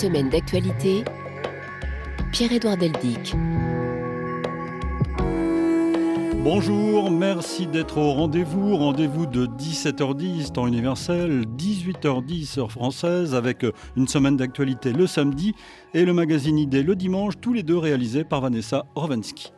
[0.00, 1.04] Semaine d'actualité.
[2.32, 3.34] Pierre-Édouard Deldic.
[6.42, 8.78] Bonjour, merci d'être au rendez-vous.
[8.78, 15.54] Rendez-vous de 17h10 temps universel, 18h10 heure française, avec une semaine d'actualité le samedi
[15.92, 19.52] et le magazine Idée le dimanche, tous les deux réalisés par Vanessa Rovensky.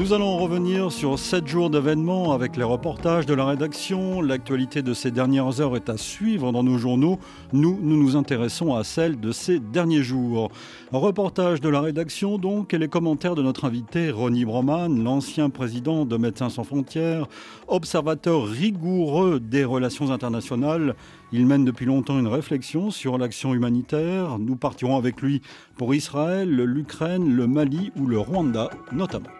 [0.00, 4.22] Nous allons revenir sur 7 jours d'événements avec les reportages de la rédaction.
[4.22, 7.18] L'actualité de ces dernières heures est à suivre dans nos journaux.
[7.52, 10.50] Nous, nous nous intéressons à celle de ces derniers jours.
[10.90, 16.06] Reportage de la rédaction donc et les commentaires de notre invité Ronnie Broman, l'ancien président
[16.06, 17.28] de Médecins sans frontières,
[17.68, 20.94] observateur rigoureux des relations internationales.
[21.32, 24.38] Il mène depuis longtemps une réflexion sur l'action humanitaire.
[24.38, 25.42] Nous partirons avec lui
[25.76, 29.30] pour Israël, l'Ukraine, le Mali ou le Rwanda notamment.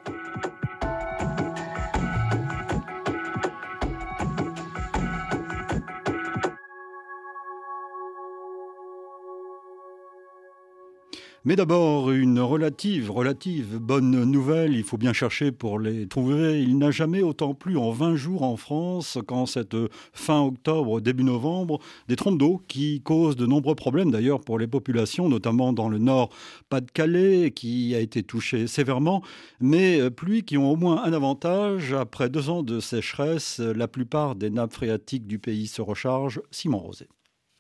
[11.47, 14.75] Mais d'abord, une relative, relative bonne nouvelle.
[14.75, 16.61] Il faut bien chercher pour les trouver.
[16.61, 19.75] Il n'a jamais autant plu en 20 jours en France qu'en cette
[20.13, 21.79] fin octobre, début novembre.
[22.09, 25.97] Des trompes d'eau qui causent de nombreux problèmes d'ailleurs pour les populations, notamment dans le
[25.97, 26.29] nord
[26.69, 29.23] Pas-de-Calais, qui a été touché sévèrement.
[29.61, 31.95] Mais pluies qui ont au moins un avantage.
[31.95, 36.43] Après deux ans de sécheresse, la plupart des nappes phréatiques du pays se rechargent.
[36.51, 37.09] Simon Rosé.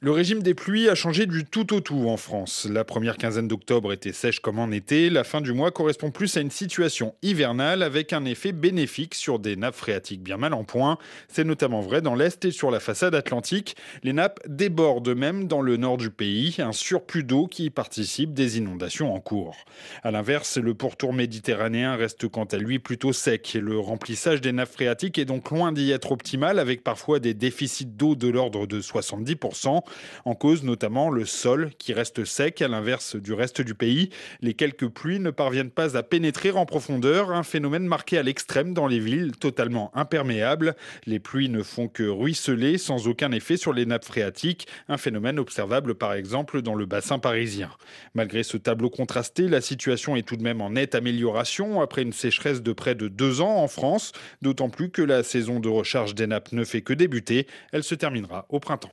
[0.02, 2.66] Le régime des pluies a changé du tout au tout en France.
[2.70, 5.10] La première quinzaine d'octobre était sèche comme en été.
[5.10, 9.38] La fin du mois correspond plus à une situation hivernale avec un effet bénéfique sur
[9.38, 10.96] des nappes phréatiques bien mal en point.
[11.28, 13.76] C'est notamment vrai dans l'Est et sur la façade atlantique.
[14.02, 18.56] Les nappes débordent même dans le nord du pays, un surplus d'eau qui participe des
[18.56, 19.66] inondations en cours.
[20.02, 23.52] A l'inverse, le pourtour méditerranéen reste quant à lui plutôt sec.
[23.60, 27.84] Le remplissage des nappes phréatiques est donc loin d'y être optimal avec parfois des déficits
[27.84, 29.82] d'eau de l'ordre de 70%.
[30.24, 34.10] En cause notamment le sol qui reste sec à l'inverse du reste du pays.
[34.40, 38.74] Les quelques pluies ne parviennent pas à pénétrer en profondeur, un phénomène marqué à l'extrême
[38.74, 40.74] dans les villes totalement imperméables.
[41.06, 45.38] Les pluies ne font que ruisseler sans aucun effet sur les nappes phréatiques, un phénomène
[45.38, 47.70] observable par exemple dans le bassin parisien.
[48.14, 52.12] Malgré ce tableau contrasté, la situation est tout de même en nette amélioration après une
[52.12, 54.12] sécheresse de près de deux ans en France,
[54.42, 57.94] d'autant plus que la saison de recharge des nappes ne fait que débuter, elle se
[57.94, 58.92] terminera au printemps.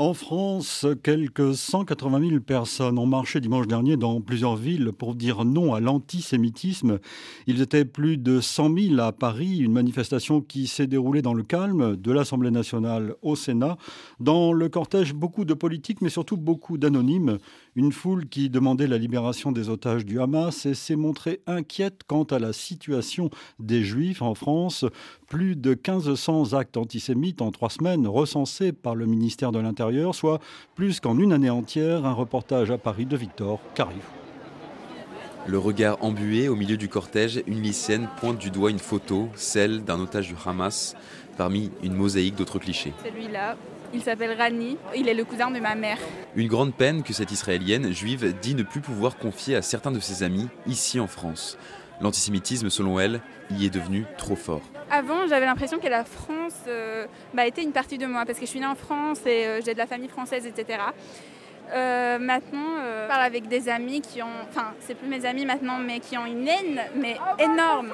[0.00, 5.44] En France, quelques 180 000 personnes ont marché dimanche dernier dans plusieurs villes pour dire
[5.44, 7.00] non à l'antisémitisme.
[7.46, 11.42] Ils étaient plus de 100 000 à Paris, une manifestation qui s'est déroulée dans le
[11.42, 13.76] calme de l'Assemblée nationale au Sénat.
[14.20, 17.36] Dans le cortège, beaucoup de politiques, mais surtout beaucoup d'anonymes.
[17.76, 22.24] Une foule qui demandait la libération des otages du Hamas et s'est montrée inquiète quant
[22.24, 23.28] à la situation
[23.58, 24.86] des Juifs en France.
[25.28, 30.40] Plus de 1500 actes antisémites en trois semaines recensés par le ministère de l'Intérieur, soit
[30.74, 32.04] plus qu'en une année entière.
[32.04, 34.00] Un reportage à Paris de Victor Carriou.
[35.46, 39.84] Le regard embué au milieu du cortège, une lycéenne pointe du doigt une photo, celle
[39.84, 40.94] d'un otage du Hamas,
[41.38, 42.92] parmi une mosaïque d'autres clichés.
[43.04, 43.56] Celui-là,
[43.94, 45.98] il s'appelle Rani, il est le cousin de ma mère.
[46.36, 49.98] Une grande peine que cette Israélienne juive dit ne plus pouvoir confier à certains de
[49.98, 51.56] ses amis ici en France.
[52.00, 54.62] L'antisémitisme, selon elle, y est devenu trop fort.
[54.90, 58.44] Avant, j'avais l'impression que la France euh, bah, était une partie de moi, parce que
[58.44, 60.80] je suis née en France et euh, j'ai de la famille française, etc.
[61.72, 65.78] Euh, maintenant, je parle avec des amis qui ont, enfin, c'est plus mes amis maintenant,
[65.78, 67.92] mais qui ont une haine, mais énorme.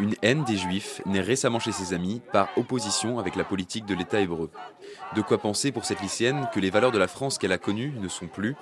[0.00, 3.94] Une haine des juifs née récemment chez ses amis par opposition avec la politique de
[3.94, 4.50] l'État hébreu.
[5.14, 7.92] De quoi penser pour cette lycéenne que les valeurs de la France qu'elle a connues
[8.00, 8.56] ne sont plus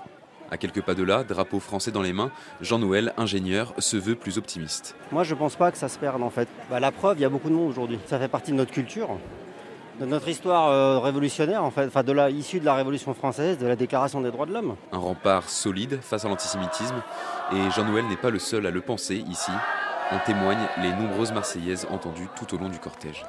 [0.50, 2.30] à quelques pas de là, drapeau français dans les mains,
[2.60, 4.96] Jean-Noël, ingénieur, se veut plus optimiste.
[5.12, 6.48] Moi, je pense pas que ça se perde en fait.
[6.70, 7.98] Bah, la preuve, il y a beaucoup de monde aujourd'hui.
[8.06, 9.18] Ça fait partie de notre culture,
[10.00, 13.58] de notre histoire euh, révolutionnaire en fait, enfin de la issue de la Révolution française,
[13.58, 14.76] de la Déclaration des droits de l'homme.
[14.92, 17.02] Un rempart solide face à l'antisémitisme,
[17.52, 19.52] et Jean-Noël n'est pas le seul à le penser ici.
[20.12, 23.24] En témoignent les nombreuses Marseillaises entendues tout au long du cortège.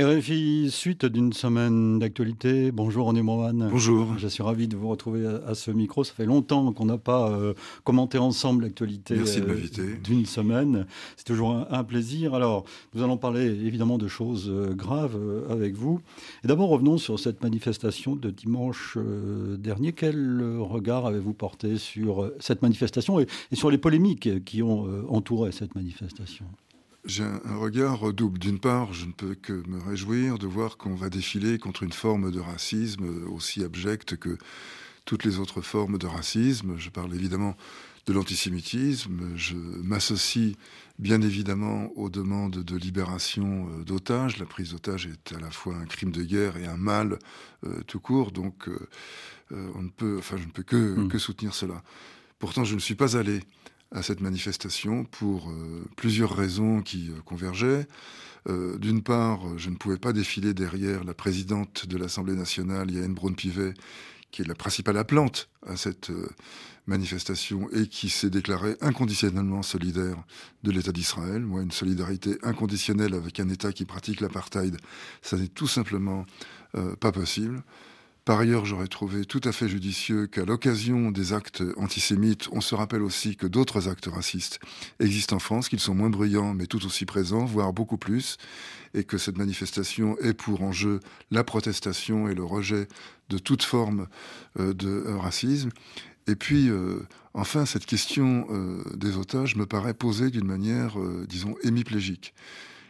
[0.00, 2.70] RFI, suite d'une semaine d'actualité.
[2.70, 3.68] Bonjour René Mohan.
[3.68, 4.16] Bonjour.
[4.16, 6.04] Je suis ravi de vous retrouver à, ce micro.
[6.04, 7.52] Ça fait longtemps qu'on n'a pas euh,
[7.82, 10.86] commenté ensemble l'actualité euh, d'une semaine.
[11.16, 12.34] C'est toujours un, un, plaisir.
[12.34, 12.64] Alors,
[12.94, 15.18] nous allons parler évidemment de choses euh, graves
[15.50, 16.00] avec vous.
[16.44, 18.96] Et d'abord, revenons sur cette manifestation de dimanche
[19.58, 19.92] dernier.
[19.94, 25.50] Quel regard avez-vous porté sur cette manifestation et, et, sur les polémiques qui ont entouré
[25.50, 26.44] cette manifestation?
[27.08, 28.38] J'ai un regard double.
[28.38, 31.92] D'une part, je ne peux que me réjouir de voir qu'on va défiler contre une
[31.92, 34.36] forme de racisme aussi abjecte que
[35.06, 36.76] toutes les autres formes de racisme.
[36.76, 37.56] Je parle évidemment
[38.04, 39.34] de l'antisémitisme.
[39.36, 40.54] Je m'associe
[40.98, 44.36] bien évidemment aux demandes de libération euh, d'otages.
[44.36, 47.18] La prise d'otages est à la fois un crime de guerre et un mal
[47.64, 48.32] euh, tout court.
[48.32, 48.78] Donc, euh,
[49.74, 51.08] on ne peut, enfin, je ne peux que, hmm.
[51.08, 51.82] que soutenir cela.
[52.38, 53.40] Pourtant, je ne suis pas allé
[53.90, 57.86] à cette manifestation pour euh, plusieurs raisons qui euh, convergeaient.
[58.48, 63.12] Euh, d'une part, je ne pouvais pas défiler derrière la présidente de l'Assemblée nationale, Yael
[63.12, 63.74] Braun-Pivet,
[64.30, 66.12] qui est la principale appelante à cette
[66.86, 70.22] manifestation et qui s'est déclarée inconditionnellement solidaire
[70.64, 71.40] de l'État d'Israël.
[71.40, 74.76] Moi, une solidarité inconditionnelle avec un État qui pratique l'apartheid,
[75.22, 76.26] ça n'est tout simplement
[77.00, 77.62] pas possible.
[78.28, 82.74] Par ailleurs, j'aurais trouvé tout à fait judicieux qu'à l'occasion des actes antisémites, on se
[82.74, 84.60] rappelle aussi que d'autres actes racistes
[85.00, 88.36] existent en France, qu'ils sont moins bruyants mais tout aussi présents, voire beaucoup plus,
[88.92, 92.86] et que cette manifestation est pour enjeu la protestation et le rejet
[93.30, 94.08] de toute forme
[94.60, 95.70] euh, de racisme.
[96.26, 97.00] Et puis, euh,
[97.32, 102.34] enfin, cette question euh, des otages me paraît posée d'une manière, disons, hémiplégique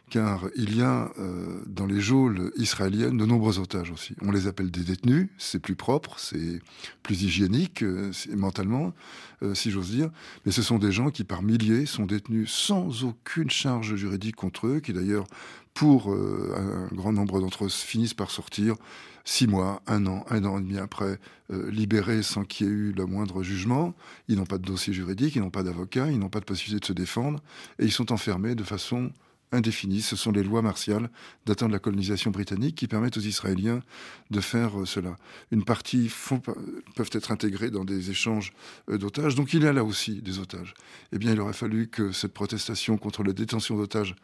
[0.08, 4.14] car il y a euh, dans les geôles israéliennes de nombreux otages aussi.
[4.22, 6.60] On les appelle des détenus, c'est plus propre, c'est
[7.02, 8.94] plus hygiénique euh, mentalement,
[9.43, 10.10] euh, si j'ose dire,
[10.44, 14.66] mais ce sont des gens qui par milliers sont détenus sans aucune charge juridique contre
[14.66, 15.26] eux, qui d'ailleurs,
[15.75, 18.75] pour un grand nombre d'entre eux, finissent par sortir
[19.25, 21.20] six mois, un an, un an et demi après,
[21.50, 23.94] libérés sans qu'il y ait eu le moindre jugement.
[24.26, 26.81] Ils n'ont pas de dossier juridique, ils n'ont pas d'avocat, ils n'ont pas de possibilité
[26.81, 27.38] de se défendre,
[27.78, 29.12] et ils sont enfermés de façon
[29.52, 30.02] indéfinie.
[30.02, 31.10] Ce sont les lois martiales
[31.46, 33.80] datant de la colonisation britannique qui permettent aux Israéliens
[34.30, 35.16] de faire euh, cela.
[35.50, 36.10] Une partie
[36.94, 38.52] peuvent être intégrées dans des échanges
[38.90, 39.34] euh, d'otages.
[39.34, 40.74] Donc il y a là aussi des otages.
[41.12, 44.14] Eh bien, il aurait fallu que cette protestation contre la détention d'otages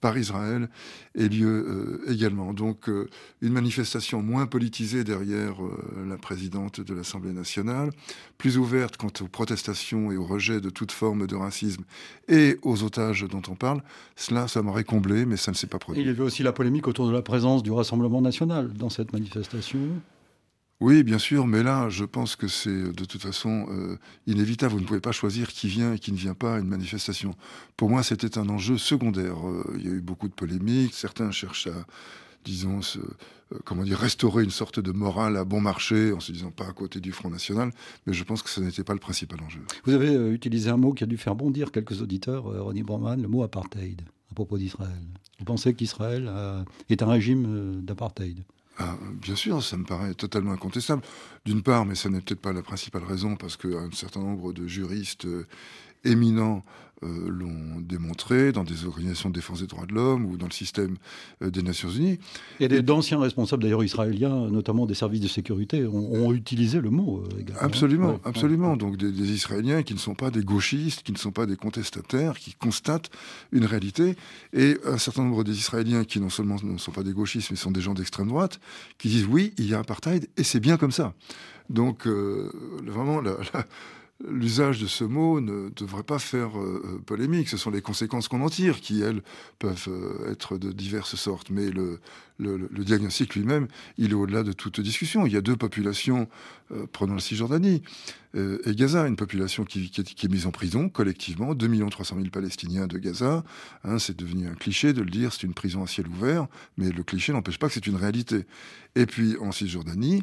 [0.00, 0.68] par Israël
[1.16, 2.52] ait lieu euh, également.
[2.52, 3.08] Donc euh,
[3.42, 7.90] une manifestation moins politisée derrière euh, la présidente de l'Assemblée nationale,
[8.36, 11.84] plus ouverte quant aux protestations et au rejet de toute forme de racisme
[12.28, 13.82] et aux otages dont on parle,
[14.16, 16.02] cela, ça m'aurait comblé, mais ça ne s'est pas produit.
[16.02, 19.12] il y avait aussi la polémique autour de la présence du Rassemblement national dans cette
[19.12, 19.80] manifestation.
[20.80, 23.98] Oui, bien sûr, mais là, je pense que c'est de toute façon euh,
[24.28, 24.74] inévitable.
[24.74, 27.34] Vous ne pouvez pas choisir qui vient et qui ne vient pas à une manifestation.
[27.76, 29.44] Pour moi, c'était un enjeu secondaire.
[29.48, 30.94] Euh, il y a eu beaucoup de polémiques.
[30.94, 31.84] Certains cherchent à,
[32.44, 36.52] disons, euh, comment dire, restaurer une sorte de morale à bon marché en se disant
[36.52, 37.72] pas à côté du Front National.
[38.06, 39.62] Mais je pense que ce n'était pas le principal enjeu.
[39.84, 43.26] Vous avez utilisé un mot qui a dû faire bondir quelques auditeurs, Ronnie Broman, le
[43.26, 45.02] mot apartheid, à propos d'Israël.
[45.40, 46.30] Vous pensez qu'Israël
[46.88, 48.44] est un régime d'apartheid?
[48.78, 51.02] Ah, bien sûr, ça me paraît totalement incontestable.
[51.44, 54.68] D'une part, mais ça n'est peut-être pas la principale raison, parce qu'un certain nombre de
[54.68, 55.46] juristes euh,
[56.04, 56.62] éminents
[57.04, 60.52] euh, l'ont démontré dans des organisations de défense des droits de l'homme ou dans le
[60.52, 60.96] système
[61.42, 62.18] euh, des Nations Unies.
[62.60, 67.40] A d'anciens responsables d'ailleurs israéliens, notamment des services de sécurité, ont, utilisé le mot euh,
[67.40, 67.62] également.
[67.62, 68.76] Absolument, absolument.
[68.76, 72.36] Donc des, Israéliens qui ne sont pas des gauchistes, qui ne sont pas des contestataires,
[72.36, 73.10] qui constatent
[73.52, 74.16] une réalité.
[74.52, 77.56] Et un certain nombre des Israéliens qui non seulement ne sont pas des gauchistes, mais
[77.56, 78.58] sont des gens d'extrême droite,
[78.98, 81.14] qui disent oui, il y a apartheid et c'est bien comme ça.
[81.70, 83.36] Donc vraiment, la
[84.26, 87.48] l'usage de ce mot ne devrait pas faire euh, euh, polémique.
[87.48, 89.22] Ce sont les conséquences qu'on en tire qui, elles,
[89.58, 91.50] peuvent euh, être de diverses sortes.
[91.50, 92.00] Mais le,
[92.38, 95.26] diagnostic lui-même, il est au-delà de toute discussion.
[95.26, 96.28] Il y a deux populations,
[96.92, 97.82] prenons la Cisjordanie
[98.34, 102.98] et Gaza, une population qui, est, mise en prison collectivement, 2 300 000 Palestiniens de
[102.98, 103.42] Gaza.
[103.82, 106.46] Hein, c'est devenu un cliché de le dire, c'est une prison à ciel ouvert,
[106.76, 108.46] mais le cliché n'empêche pas que c'est une réalité.
[108.94, 110.22] Et puis en Cisjordanie,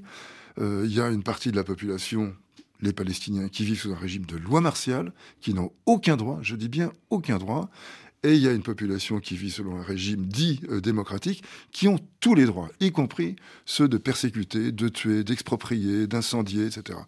[0.58, 2.34] il y a une partie de la population
[2.82, 6.56] les Palestiniens qui vivent sous un régime de loi martiale, qui n'ont aucun droit, je
[6.56, 7.70] dis bien aucun droit,
[8.24, 11.88] et il y a une population qui vit selon un régime dit euh, démocratique, qui
[11.88, 17.00] ont tous les droits, y compris ceux de persécuter, de tuer, d'exproprier, d'incendier, etc.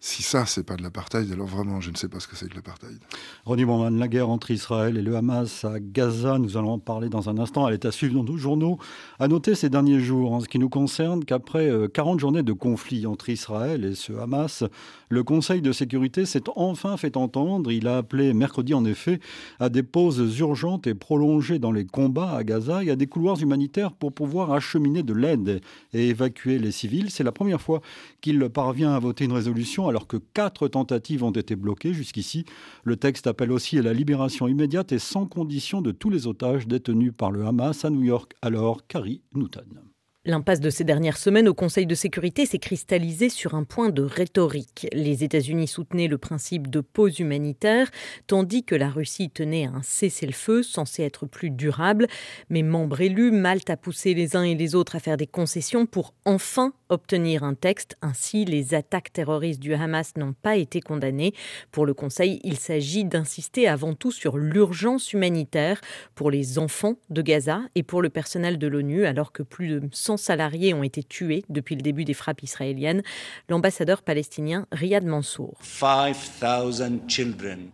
[0.00, 2.48] Si ça, c'est pas de l'apartheid, alors vraiment, je ne sais pas ce que c'est
[2.48, 3.00] que l'apartheid.
[3.44, 7.08] Ronnie Bowman, la guerre entre Israël et le Hamas à Gaza, nous allons en parler
[7.08, 7.66] dans un instant.
[7.66, 8.78] Elle est à suivre dans nos journaux.
[9.18, 12.52] À noter ces derniers jours, en ce qui nous concerne, qu'après 40 euh, journées de
[12.52, 14.62] conflit entre Israël et ce Hamas,
[15.08, 17.72] le Conseil de sécurité s'est enfin fait entendre.
[17.72, 19.18] Il a appelé mercredi, en effet,
[19.58, 23.42] à des pauses urgentes et prolongées dans les combats à Gaza et à des couloirs
[23.42, 25.60] humanitaires pour pouvoir acheminer de l'aide
[25.92, 27.10] et évacuer les civils.
[27.10, 27.80] C'est la première fois
[28.20, 32.44] qu'il parvient à voter une résolution alors que quatre tentatives ont été bloquées jusqu'ici.
[32.84, 36.66] Le texte appelle aussi à la libération immédiate et sans condition de tous les otages
[36.66, 38.34] détenus par le Hamas à New York.
[38.42, 39.87] Alors, Carrie Newton.
[40.28, 44.02] L'impasse de ces dernières semaines au Conseil de sécurité s'est cristallisée sur un point de
[44.02, 44.86] rhétorique.
[44.92, 47.90] Les États-Unis soutenaient le principe de pause humanitaire,
[48.26, 52.08] tandis que la Russie tenait à un cessez-le-feu censé être plus durable.
[52.50, 55.86] Mais membres élus, Malte a poussé les uns et les autres à faire des concessions
[55.86, 57.96] pour enfin obtenir un texte.
[58.02, 61.32] Ainsi, les attaques terroristes du Hamas n'ont pas été condamnées.
[61.72, 65.80] Pour le Conseil, il s'agit d'insister avant tout sur l'urgence humanitaire
[66.14, 69.88] pour les enfants de Gaza et pour le personnel de l'ONU, alors que plus de
[69.90, 73.02] 100 salariés ont été tués depuis le début des frappes israéliennes.
[73.48, 75.54] L'ambassadeur palestinien Riyad Mansour.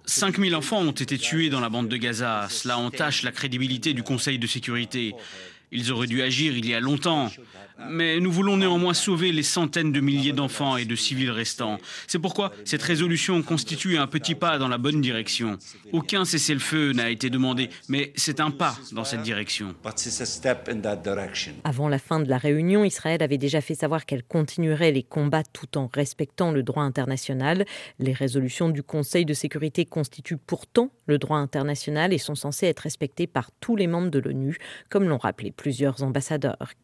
[0.07, 2.47] 5000 enfants ont été tués dans la bande de Gaza.
[2.51, 5.15] Cela entache la crédibilité du Conseil de sécurité.
[5.75, 7.28] Ils auraient dû agir il y a longtemps.
[7.90, 11.78] Mais nous voulons néanmoins sauver les centaines de milliers d'enfants et de civils restants.
[12.07, 15.59] C'est pourquoi cette résolution constitue un petit pas dans la bonne direction.
[15.93, 19.75] Aucun cessez-le-feu n'a été demandé, mais c'est un pas dans cette direction.
[21.64, 25.43] Avant la fin de la réunion, Israël avait déjà fait savoir qu'elle continuerait les combats
[25.43, 27.64] tout en respectant le droit international.
[27.99, 32.81] Les résolutions du Conseil de sécurité constituent pourtant le droit international et sont censées être
[32.81, 36.75] respectées par tous les membres de l'ONU, comme l'ont rappelé plusieurs ambassadeurs.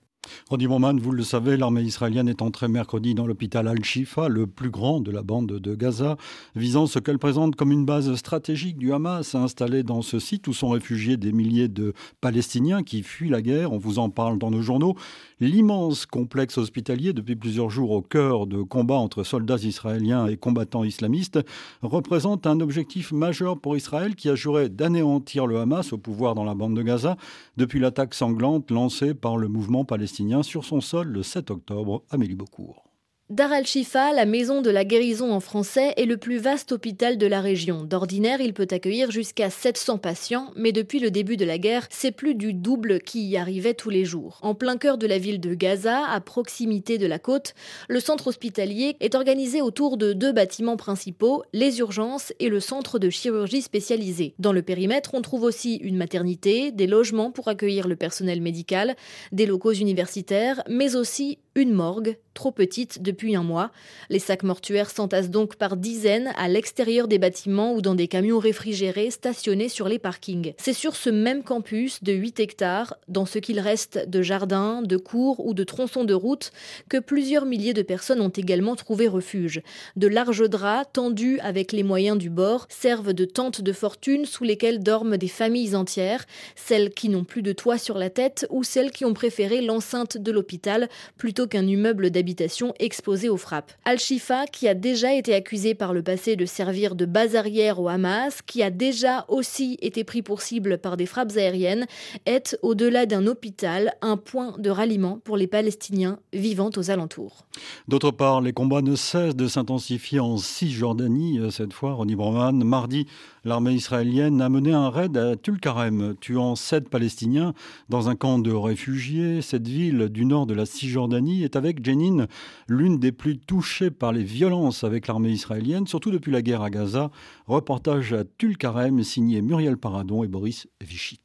[0.49, 4.71] Rodi Moman, vous le savez, l'armée israélienne est entrée mercredi dans l'hôpital Al-Shifa, le plus
[4.71, 6.17] grand de la bande de Gaza,
[6.57, 10.55] visant ce qu'elle présente comme une base stratégique du Hamas installée dans ce site où
[10.55, 13.75] sont réfugiés des milliers de Palestiniens qui fuient la guerre.
[13.75, 14.97] On vous en parle dans nos journaux.
[15.43, 20.85] L'immense complexe hospitalier, depuis plusieurs jours au cœur de combats entre soldats israéliens et combattants
[20.85, 21.41] islamistes,
[21.81, 26.45] représente un objectif majeur pour Israël qui a juré d'anéantir le Hamas au pouvoir dans
[26.45, 27.17] la bande de Gaza
[27.57, 32.03] depuis l'attaque sanglante lancée par le mouvement palestinien sur son sol le 7 octobre.
[32.11, 32.90] Amélie Beaucourt.
[33.31, 37.29] Dar al-Shifa, la maison de la guérison en français, est le plus vaste hôpital de
[37.29, 37.85] la région.
[37.85, 42.11] D'ordinaire, il peut accueillir jusqu'à 700 patients, mais depuis le début de la guerre, c'est
[42.11, 44.41] plus du double qui y arrivait tous les jours.
[44.43, 47.55] En plein cœur de la ville de Gaza, à proximité de la côte,
[47.89, 52.99] le centre hospitalier est organisé autour de deux bâtiments principaux, les urgences et le centre
[52.99, 54.35] de chirurgie spécialisée.
[54.41, 58.97] Dans le périmètre, on trouve aussi une maternité, des logements pour accueillir le personnel médical,
[59.31, 63.71] des locaux universitaires, mais aussi une morgue, trop petite depuis un mois.
[64.09, 68.39] Les sacs mortuaires s'entassent donc par dizaines à l'extérieur des bâtiments ou dans des camions
[68.39, 70.55] réfrigérés stationnés sur les parkings.
[70.59, 74.97] C'est sur ce même campus de 8 hectares, dans ce qu'il reste de jardins, de
[74.97, 76.53] cours ou de tronçons de route,
[76.89, 79.61] que plusieurs milliers de personnes ont également trouvé refuge.
[79.97, 84.45] De larges draps tendus avec les moyens du bord servent de tentes de fortune sous
[84.45, 88.63] lesquelles dorment des familles entières, celles qui n'ont plus de toit sur la tête ou
[88.63, 90.89] celles qui ont préféré l'enceinte de l'hôpital
[91.19, 93.73] plutôt qu'un immeuble d'habitation exposé aux frappes.
[93.85, 97.89] Al-Shifa, qui a déjà été accusé par le passé de servir de base arrière au
[97.89, 101.87] Hamas, qui a déjà aussi été pris pour cible par des frappes aériennes,
[102.27, 107.45] est, au-delà d'un hôpital, un point de ralliement pour les Palestiniens vivant aux alentours.
[107.89, 112.63] D'autre part, les combats ne cessent de s'intensifier en Cisjordanie, euh, cette fois, Ronnie Broman.
[112.65, 113.07] Mardi,
[113.45, 117.55] l'armée israélienne a mené un raid à Tulkarem, tuant sept Palestiniens
[117.89, 119.43] dans un camp de réfugiés.
[119.43, 122.27] Cette ville du nord de la Cisjordanie est avec Jenin
[122.69, 126.71] l'une des plus touchées par les violences avec l'armée israélienne, surtout depuis la guerre à
[126.71, 127.11] Gaza.
[127.47, 131.21] Reportage à Tulkarem signé Muriel Paradon et Boris Vichit.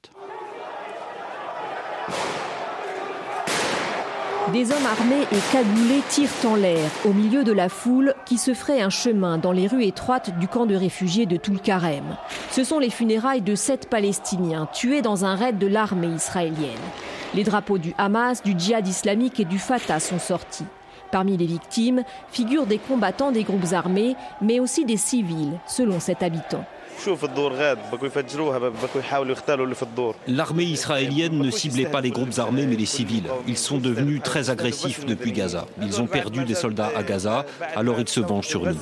[4.54, 8.54] Des hommes armés et cagoulés tirent en l'air au milieu de la foule qui se
[8.54, 12.16] ferait un chemin dans les rues étroites du camp de réfugiés de Tulkarem.
[12.52, 16.72] Ce sont les funérailles de sept Palestiniens tués dans un raid de l'armée israélienne.
[17.34, 20.66] Les drapeaux du Hamas, du djihad islamique et du Fatah sont sortis.
[21.12, 26.22] Parmi les victimes figurent des combattants des groupes armés, mais aussi des civils, selon cet
[26.22, 26.66] habitant.
[30.28, 33.26] L'armée israélienne ne ciblait pas les groupes armés mais les civils.
[33.48, 35.66] Ils sont devenus très agressifs depuis Gaza.
[35.82, 38.76] Ils ont perdu des soldats à Gaza, alors ils se vengent sur nous.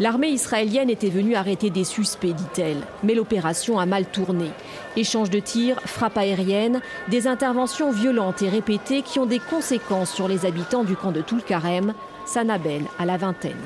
[0.00, 4.50] L'armée israélienne était venue arrêter des suspects, dit-elle, mais l'opération a mal tourné.
[4.96, 10.26] Échange de tirs, frappes aériennes, des interventions violentes et répétées qui ont des conséquences sur
[10.26, 11.94] les habitants du camp de Tulkarem,
[12.26, 13.56] Sanabel à la vingtaine.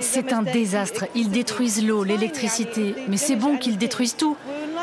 [0.00, 1.06] C'est un désastre.
[1.14, 2.94] Ils détruisent l'eau, l'électricité.
[3.08, 4.36] Mais c'est bon qu'ils détruisent tout.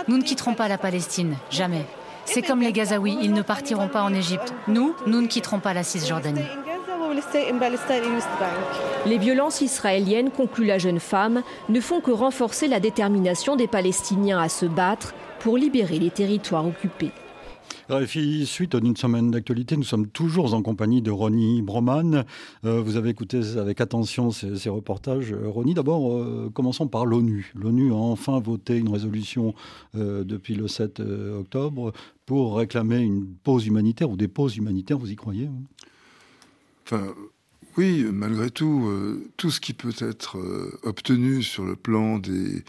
[0.07, 1.85] Nous ne quitterons pas la Palestine, jamais.
[2.25, 4.53] C'est comme les Gazaouis, ils ne partiront pas en Égypte.
[4.67, 6.41] Nous, nous ne quitterons pas la Cisjordanie.
[9.05, 14.39] Les violences israéliennes, conclut la jeune femme, ne font que renforcer la détermination des Palestiniens
[14.39, 17.11] à se battre pour libérer les territoires occupés.
[18.45, 22.25] Suite d'une semaine d'actualité, nous sommes toujours en compagnie de Ronnie Broman.
[22.65, 25.31] Euh, vous avez écouté avec attention ces, reportages.
[25.31, 27.51] Euh, Ronnie, d'abord, euh, commençons par l'ONU.
[27.55, 29.53] L'ONU a enfin voté une résolution
[29.93, 31.01] depuis le 7
[31.39, 31.93] octobre
[32.25, 34.97] pour réclamer une pause humanitaire ou des pauses humanitaires.
[34.97, 35.61] Vous y croyez hein?
[36.85, 37.13] Enfin,
[37.77, 38.89] oui, malgré tout,
[39.37, 40.37] tout ce qui peut être
[40.83, 42.63] obtenu sur le plan des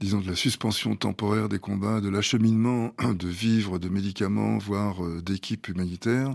[0.00, 5.20] disons, de la suspension temporaire des combats, de l'acheminement de vivres, de médicaments, voire euh,
[5.20, 6.34] d'équipes humanitaires,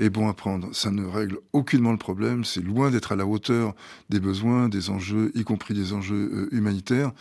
[0.00, 0.74] est bon à prendre.
[0.74, 3.74] Ça ne règle aucunement le problème, c'est loin d'être à la hauteur
[4.08, 7.12] des besoins, des enjeux, y compris des enjeux euh, humanitaires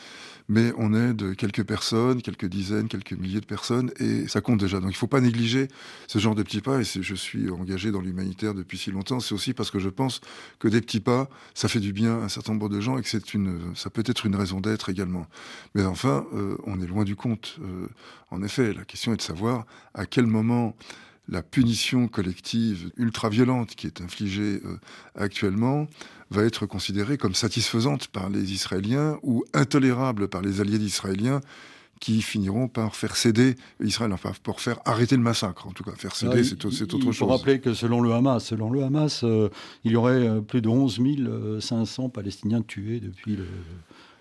[0.49, 4.79] mais on aide quelques personnes, quelques dizaines, quelques milliers de personnes, et ça compte déjà.
[4.79, 5.67] Donc il ne faut pas négliger
[6.07, 9.35] ce genre de petits pas, et je suis engagé dans l'humanitaire depuis si longtemps, c'est
[9.35, 10.21] aussi parce que je pense
[10.57, 13.03] que des petits pas, ça fait du bien à un certain nombre de gens, et
[13.03, 13.09] que
[13.75, 15.27] ça peut être une raison d'être également.
[15.75, 17.57] Mais enfin, euh, on est loin du compte.
[17.61, 17.87] Euh,
[18.31, 20.75] en effet, la question est de savoir à quel moment
[21.29, 24.77] la punition collective ultra-violente qui est infligée euh,
[25.15, 25.87] actuellement
[26.31, 31.41] va être considérée comme satisfaisante par les Israéliens ou intolérable par les alliés d'Israéliens
[31.99, 35.91] qui finiront par faire céder Israël, enfin pour faire arrêter le massacre, en tout cas.
[35.97, 37.03] Faire céder, c'est autre chose.
[37.03, 39.49] Il faut rappeler que selon le Hamas, selon le Hamas euh,
[39.83, 43.45] il y aurait euh, plus de 11 500 Palestiniens tués depuis le,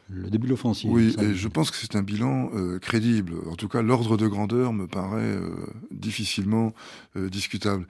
[0.09, 0.91] le début de l'offensive.
[0.91, 3.35] Oui, et je pense que c'est un bilan euh, crédible.
[3.51, 5.51] En tout cas, l'ordre de grandeur me paraît euh,
[5.91, 6.73] difficilement
[7.17, 7.87] euh, discutable.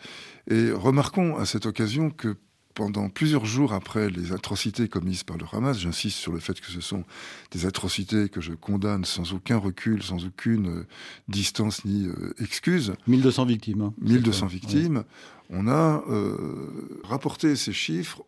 [0.51, 2.37] Et remarquons à cette occasion que
[2.79, 6.71] pendant plusieurs jours après les atrocités commises par le Hamas, j'insiste sur le fait que
[6.71, 7.03] ce sont
[7.51, 10.85] des atrocités que je condamne sans aucun recul, sans aucune
[11.27, 12.07] distance ni
[12.39, 12.93] excuse.
[13.09, 13.91] 1200 victimes.
[14.01, 14.49] 1200 hein.
[14.49, 15.05] victimes
[15.51, 18.23] on a euh, rapporté ces chiffres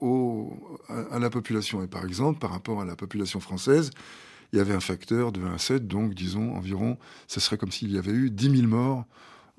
[0.89, 1.83] à, la population.
[1.85, 3.91] Et par exemple, par rapport à la population française,
[4.53, 7.71] il y avait un facteur de 1 à 7, donc disons environ, ce serait comme
[7.71, 9.05] s'il y avait eu 10 000 morts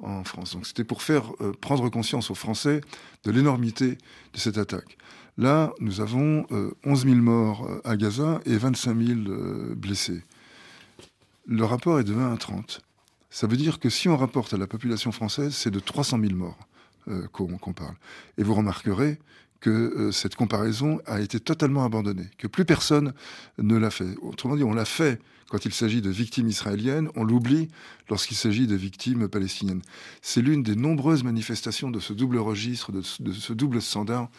[0.02, 0.54] en France.
[0.54, 2.82] Donc c'était pour faire euh, prendre conscience aux Français
[3.24, 3.98] de l'énormité
[4.34, 4.98] de cette attaque.
[5.38, 6.46] Là, nous avons
[6.86, 9.20] 11 euh, 000 morts à Gaza et 25 000
[9.76, 10.24] blessés.
[11.48, 12.82] Le rapport est de 1 à 30.
[13.30, 16.36] Ça veut dire que si on rapporte à la population française, c'est de 300 000
[16.36, 16.68] morts.
[17.08, 17.96] Euh, qu'on parle.
[18.38, 19.18] Et vous remarquerez
[19.62, 23.14] que euh, cette comparaison a été totalement abandonnée, que plus personne
[23.60, 24.16] ne l'a fait.
[24.22, 27.68] Autrement dit, on l'a fait quand il s'agit de victimes israéliennes, on l'oublie
[28.10, 29.82] lorsqu'il s'agit de victimes palestiniennes.
[30.22, 34.30] C'est l'une des nombreuses manifestations de ce double registre, de, ce double standard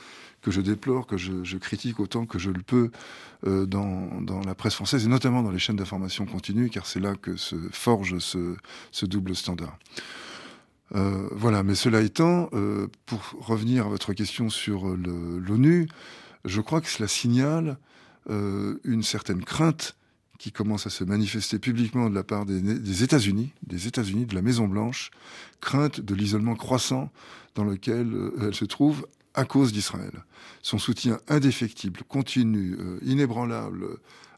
[0.41, 2.91] que je déplore, que je, critique autant que je le peux
[3.47, 7.15] euh, dans, la presse française et notamment dans les chaînes d'information continue, car c'est là
[7.15, 9.79] que se forge ce double standard.
[10.94, 15.88] Euh, voilà, mais cela étant, euh, pour revenir à votre question sur l'ONU,
[16.44, 17.78] je crois que cela signale
[18.31, 19.96] euh, une certaine crainte
[20.38, 24.42] qui commence à se manifester publiquement de la part des, États-Unis, des États-Unis, de la
[24.42, 25.11] Maison Blanche,
[25.61, 27.11] crainte de l'isolement croissant
[27.55, 30.24] dans lequel elle se trouve à cause d'Israël.
[30.61, 33.87] Son soutien indéfectible, continu, inébranlable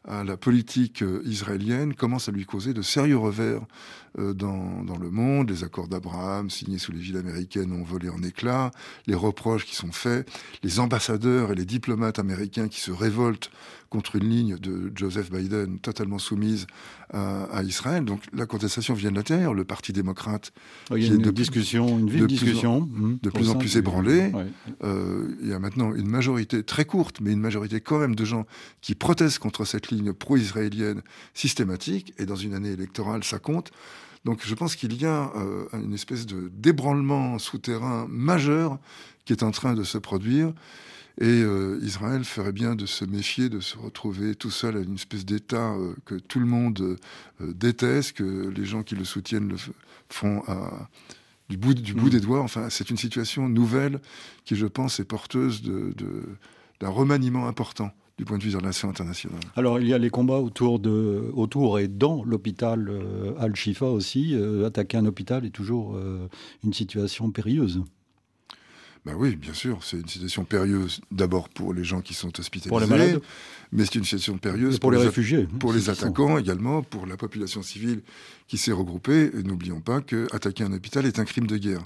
[0.07, 5.09] à la politique israélienne commence à lui causer de sérieux revers euh, dans, dans, le
[5.09, 5.49] monde.
[5.49, 8.71] Les accords d'Abraham signés sous les villes américaines ont volé en éclats.
[9.07, 10.29] Les reproches qui sont faits,
[10.63, 13.51] les ambassadeurs et les diplomates américains qui se révoltent
[13.89, 16.67] contre une ligne de Joseph Biden totalement soumise
[17.13, 18.03] à, Israël.
[18.03, 19.53] Donc la contestation vient de l'intérieur.
[19.53, 20.51] Le Parti démocrate,
[20.91, 24.31] il y a une de, discussion, une vive discussion, mmh, de plus en plus ébranlée.
[24.83, 28.25] Euh, il y a maintenant une majorité très courte, mais une majorité quand même de
[28.25, 28.45] gens
[28.81, 31.01] qui protestent contre cette ligne pro-israélienne
[31.33, 32.13] systématique.
[32.17, 33.71] Et dans une année électorale, ça compte.
[34.25, 38.79] Donc je pense qu'il y a euh, une espèce de débranlement souterrain majeur
[39.23, 40.51] qui est en train de se produire.
[41.21, 44.95] Et euh, Israël ferait bien de se méfier, de se retrouver tout seul à une
[44.95, 46.97] espèce d'État euh, que tout le monde
[47.39, 49.55] déteste, que les gens qui le soutiennent le
[50.09, 50.89] font à,
[51.47, 52.09] du bout, du bout mm.
[52.09, 52.41] des doigts.
[52.41, 54.01] Enfin, c'est une situation nouvelle
[54.43, 58.89] qui, je pense, est porteuse d'un de, remaniement important du point de vue des relations
[58.89, 59.41] internationales.
[59.55, 64.33] Alors il y a les combats autour, de, autour et dans l'hôpital euh, Al-Shifa aussi.
[64.33, 66.29] Euh, attaquer un hôpital est toujours euh,
[66.63, 67.83] une situation périlleuse.
[69.05, 72.69] Ben oui, bien sûr, c'est une situation périlleuse d'abord pour les gens qui sont hospitalisés,
[72.69, 73.21] pour les malades.
[73.71, 77.61] mais c'est une situation périlleuse pour, les, réfugiés, pour les attaquants également, pour la population
[77.61, 78.01] civile
[78.47, 79.29] qui s'est regroupée.
[79.37, 81.83] Et n'oublions pas que attaquer un hôpital est un crime de guerre,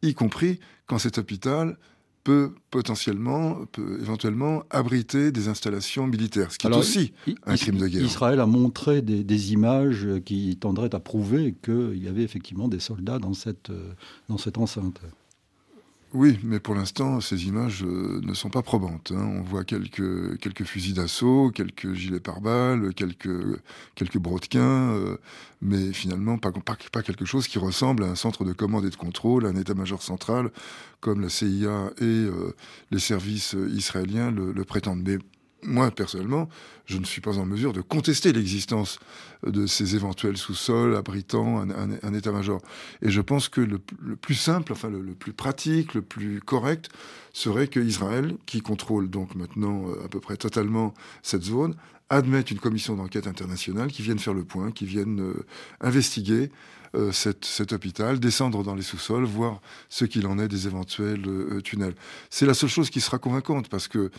[0.00, 1.76] y compris quand cet hôpital
[2.24, 7.12] peut potentiellement, peut éventuellement abriter des installations militaires, ce qui est aussi
[7.44, 8.02] un crime de guerre.
[8.02, 13.18] Israël a montré des, images qui tendraient à prouver qu'il y avait effectivement des soldats
[13.18, 13.92] dans cette, euh,
[14.30, 15.00] dans cette enceinte.
[16.14, 19.10] Oui, mais pour l'instant, ces images euh, ne sont pas probantes.
[19.12, 19.32] Hein.
[19.36, 23.60] On voit quelques, quelques fusils d'assaut, quelques gilets pare-balles, quelques,
[23.96, 25.16] quelques brodequins, euh,
[25.60, 26.52] mais finalement pas,
[27.02, 30.52] quelque chose qui ressemble à un centre de commande et de contrôle, un état-major central,
[31.00, 32.54] comme la CIA et euh,
[32.92, 35.02] les services israéliens le, le prétendent.
[35.04, 35.18] Mais
[35.64, 36.48] moi, personnellement,
[36.86, 38.98] je ne suis pas en mesure de contester l'existence
[39.46, 42.60] de ces éventuels sous-sols abritant un, état-major.
[43.02, 46.90] Et je pense que le, plus simple, enfin le, plus pratique, le plus correct,
[47.32, 51.74] serait que Israël, qui contrôle donc maintenant euh, à peu près totalement cette zone,
[52.10, 55.46] admette une commission d'enquête internationale qui vienne faire le point, qui vienne euh,
[55.80, 56.50] investiguer
[56.94, 61.26] euh, cet hôpital, descendre dans les sous-sols, voir ce qu'il en est des éventuels
[61.62, 61.94] tunnels.
[62.30, 64.10] C'est la seule chose qui sera convaincante, parce que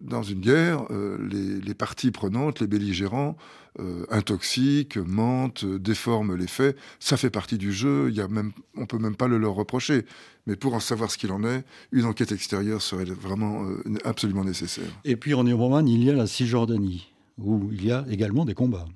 [0.00, 1.16] dans une guerre, euh,
[1.64, 3.36] les, parties prenantes, les belligérants,
[3.80, 6.76] euh, intoxiquent, mentent, déforment les faits.
[7.00, 8.08] Ça fait partie du jeu.
[8.10, 10.04] Il y a même, on peut même pas le leur reprocher.
[10.46, 14.44] Mais pour en savoir ce qu'il en est, une enquête extérieure serait vraiment euh, absolument
[14.44, 14.90] nécessaire.
[15.04, 18.54] Et puis en Iran, il y a la Cisjordanie, où il y a également des
[18.54, 18.86] combats.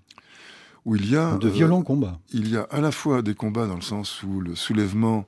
[0.87, 2.19] Où il y a de violents combats.
[2.33, 5.27] Il y a à la fois des combats dans le sens où le soulèvement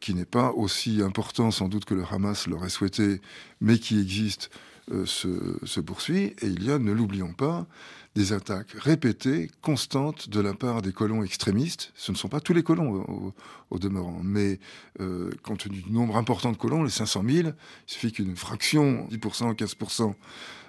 [0.00, 3.20] qui n'est pas aussi important sans doute que le Hamas l'aurait souhaité,
[3.60, 4.50] mais qui existe,
[4.92, 6.34] euh, se, poursuit.
[6.42, 7.66] Et il y a, ne l'oublions pas,
[8.14, 11.92] des attaques répétées, constantes de la part des colons extrémistes.
[11.94, 13.32] Ce ne sont pas tous les colons
[13.70, 14.58] au, demeurant, mais
[15.00, 17.54] euh, compte tenu du nombre important de colons, les 500 000, il
[17.86, 20.14] suffit qu'une fraction, 10%, 15%,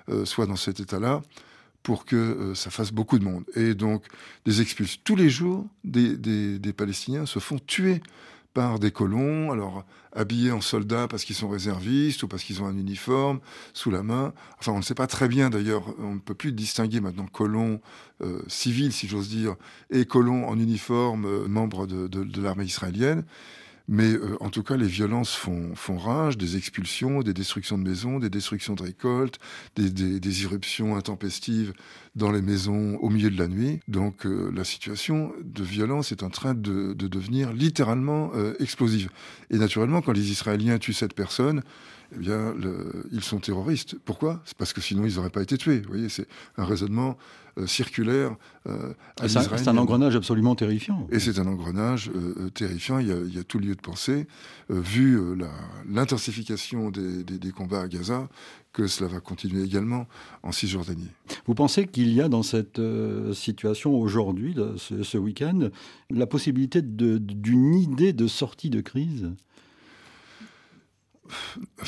[0.09, 1.21] euh, soit dans cet état-là
[1.88, 3.45] pour que ça fasse beaucoup de monde.
[3.56, 4.04] Et donc,
[4.43, 5.00] des expulsions.
[5.06, 8.02] Tous les jours, des, des Palestiniens se font tuer
[8.54, 12.65] par des colons, alors habillés en soldats parce qu'ils sont réservistes ou parce qu'ils ont
[12.65, 13.39] un uniforme
[13.71, 14.34] sous la main.
[14.60, 17.80] Enfin, on ne sait pas très bien d'ailleurs, on ne peut plus distinguer maintenant colons
[18.21, 19.56] euh, civils, si j'ose dire,
[19.89, 23.23] et colons en uniforme, euh, membres de l'armée israélienne.
[23.88, 27.88] Mais euh, en tout cas, les violences font, font, rage, des expulsions, des destructions de
[27.88, 29.39] maisons, des destructions de récoltes,
[29.76, 31.73] des, des, des irruptions intempestives
[32.15, 33.80] dans les maisons au milieu de la nuit.
[33.88, 39.10] Donc euh, la situation de violence est en train de, de devenir littéralement euh, explosive.
[39.52, 41.62] Et naturellement, quand les Israéliens tuent cette personne,
[42.15, 43.96] eh bien, le, ils sont terroristes.
[44.06, 44.41] Pourquoi?
[44.46, 45.80] C'est parce que sinon, ils n'auraient pas été tués.
[45.80, 47.17] Vous voyez, c'est un raisonnement
[47.58, 48.36] euh, circulaire
[48.67, 48.93] euh,
[49.26, 51.08] C'est un, engrenage absolument terrifiant.
[51.12, 53.00] Et c'est un engrenage euh, terrifiant.
[53.00, 54.28] Il y, a, il y, a, tout lieu de penser,
[54.70, 55.20] vu
[55.89, 58.28] l'intensification des, des, des, combats à Gaza,
[58.74, 60.08] que cela va continuer également
[60.43, 61.10] en Cisjordanie.
[61.48, 62.82] Vous pensez qu'il y a dans cette
[63.34, 65.70] situation aujourd'hui, ce, ce week-end,
[66.12, 69.32] la possibilité d'une idée de sortie de crise?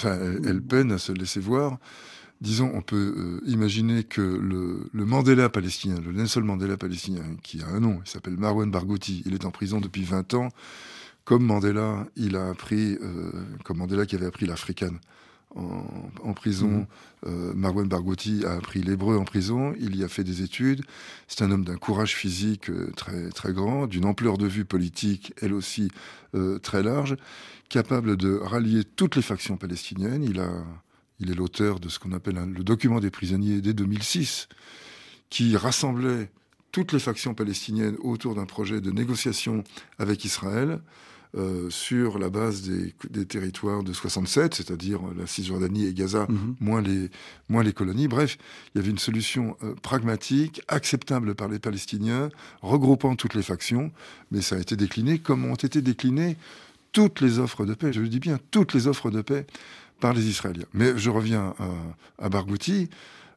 [0.03, 1.77] Elle, peine à se laisser voir.
[2.41, 7.67] Disons, on peut euh, imaginer que le, Mandela palestinien, le Nelson Mandela palestinien, qui a
[7.67, 10.49] un nom, il s'appelle Marwan Barghouti, il est en prison depuis 20 ans.
[11.25, 13.31] Comme Mandela, il a appris, euh,
[13.65, 14.99] comme Mandela qui avait appris l'africaine
[15.55, 16.87] en, prison.
[17.25, 17.29] Mm-hmm.
[17.29, 19.73] Euh, Marwan Barghouti a appris l'hébreu en prison.
[19.79, 20.83] Il y a fait des études.
[21.27, 25.53] C'est un homme d'un courage physique très très grand, d'une ampleur de vue politique, elle
[25.53, 25.89] aussi
[26.61, 27.17] très large
[27.69, 30.23] capable de rallier toutes les factions palestiniennes.
[30.23, 30.51] Il, a,
[31.19, 34.49] il est l'auteur de ce qu'on appelle le document des prisonniers dès 2006,
[35.29, 36.31] qui rassemblait
[36.71, 39.63] toutes les factions palestiniennes autour d'un projet de négociation
[39.97, 40.81] avec Israël.
[41.37, 46.55] Euh, sur la base des, des, territoires de 67, c'est-à-dire la Cisjordanie et Gaza, mhm.
[46.59, 47.11] moins, les,
[47.49, 48.07] moins les colonies.
[48.07, 48.39] Bref,
[48.73, 52.29] il y avait une solution euh, pragmatique, acceptable par les Palestiniens,
[52.63, 53.91] regroupant toutes les factions,
[54.31, 56.35] mais ça a été décliné comme ont été déclinées
[56.93, 59.45] toutes les offres de paix, je le dis bien, toutes les offres de paix
[59.99, 60.65] par les Israéliens.
[60.73, 62.89] Mais je reviens à, à Barghouti.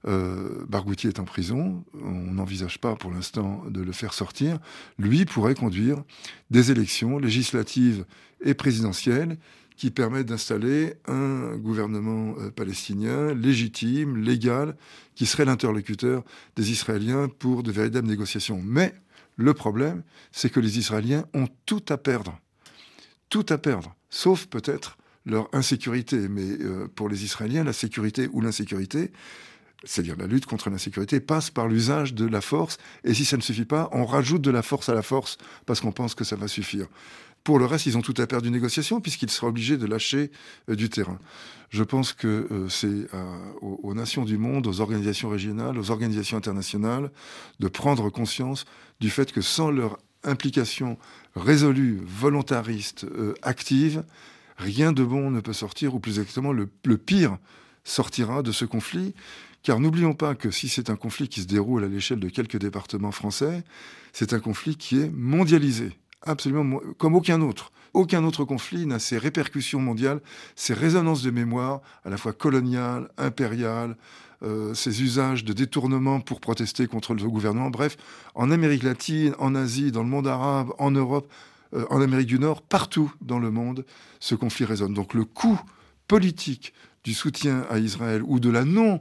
[0.06, 4.58] Euh, Barghouti est en prison, on n'envisage pas pour l'instant de le faire sortir.
[4.98, 6.02] Lui pourrait conduire
[6.50, 8.04] des élections législatives
[8.44, 9.38] et présidentielles
[9.76, 14.76] qui permettent d'installer un gouvernement euh, palestinien légitime, légal,
[15.14, 16.24] qui serait l'interlocuteur
[16.56, 18.60] des Israéliens pour de véritables négociations.
[18.64, 18.94] Mais
[19.36, 22.38] le problème, c'est que les Israéliens ont tout à perdre
[23.32, 26.28] tout à perdre, sauf peut-être leur insécurité.
[26.28, 29.10] Mais euh, pour les Israéliens, la sécurité ou l'insécurité,
[29.84, 32.78] c'est-à-dire la lutte contre l'insécurité, passe par l'usage de la force.
[33.04, 35.80] Et si ça ne suffit pas, on rajoute de la force à la force parce
[35.80, 36.86] qu'on pense que ça va suffire.
[37.44, 40.30] Pour le reste, ils ont tout à perdre d'une négociation puisqu'ils seraient obligés de lâcher
[40.68, 41.18] euh, du terrain.
[41.70, 43.08] Je pense que euh, c'est
[43.62, 47.10] aux, aux, nations du monde, aux organisations régionales, aux organisations internationales
[47.60, 48.66] de prendre conscience
[49.00, 50.98] du fait que sans leur implication
[51.34, 54.04] résolue, volontariste, euh, active,
[54.56, 56.66] rien de bon ne peut sortir, ou plus exactement, le,
[56.96, 57.38] pire
[57.84, 59.14] sortira de ce conflit.
[59.62, 62.58] Car n'oublions pas que si c'est un conflit qui se déroule à l'échelle de quelques
[62.58, 63.62] départements français,
[64.12, 67.72] c'est un conflit qui est mondialisé, absolument comme aucun autre.
[67.94, 70.20] Aucun autre conflit n'a ces répercussions mondiales,
[70.56, 73.96] ces résonances de mémoire, à la fois coloniales, impériales,
[74.42, 77.70] euh, ces usages de détournement pour protester contre le gouvernement.
[77.70, 77.96] Bref,
[78.34, 81.30] en Amérique latine, en Asie, dans le monde arabe, en Europe,
[81.74, 83.84] euh, en Amérique du Nord, partout dans le monde,
[84.20, 84.94] ce conflit résonne.
[84.94, 85.60] Donc le coût
[86.08, 86.72] politique
[87.04, 89.00] du soutien à Israël ou de la non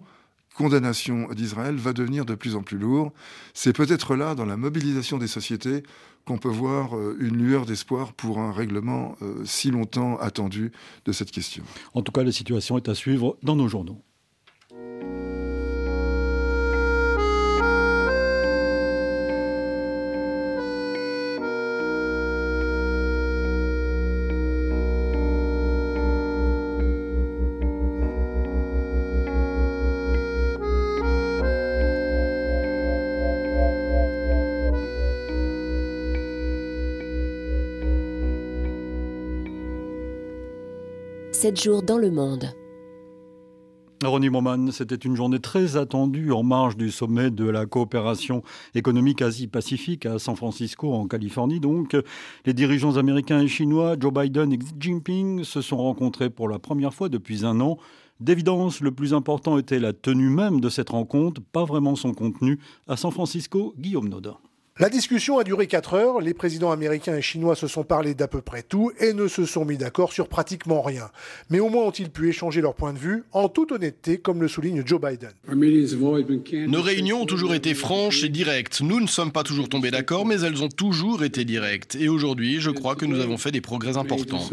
[0.55, 3.13] condamnation d'Israël va devenir de plus en plus lourd.
[3.53, 5.83] C'est peut-être là, dans la mobilisation des sociétés,
[6.25, 10.71] qu'on peut voir euh, une lueur d'espoir pour un règlement euh, si longtemps attendu
[11.05, 11.63] de cette question.
[11.93, 14.01] En tout cas, la situation est à suivre dans nos journaux.
[41.41, 42.53] Sept jours dans le monde.
[44.03, 48.43] Ronnie Moman, c'était une journée très attendue en marge du sommet de la coopération
[48.75, 51.59] économique Asie-Pacifique à San Francisco, en Californie.
[51.59, 51.97] Donc,
[52.45, 56.59] les dirigeants américains et chinois, Joe Biden et Xi Jinping, se sont rencontrés pour la
[56.59, 57.79] première fois depuis un an.
[58.19, 62.59] D'évidence, le plus important était la tenue même de cette rencontre, pas vraiment son contenu.
[62.87, 64.37] À San Francisco, Guillaume Nodin.
[64.81, 68.27] La discussion a duré 4 heures, les présidents américains et chinois se sont parlé d'à
[68.27, 71.11] peu près tout et ne se sont mis d'accord sur pratiquement rien.
[71.51, 74.47] Mais au moins ont-ils pu échanger leur point de vue en toute honnêteté, comme le
[74.47, 75.29] souligne Joe Biden.
[76.67, 78.81] Nos réunions ont toujours été franches et directes.
[78.81, 81.93] Nous ne sommes pas toujours tombés d'accord, mais elles ont toujours été directes.
[81.93, 84.49] Et aujourd'hui, je crois que nous avons fait des progrès importants.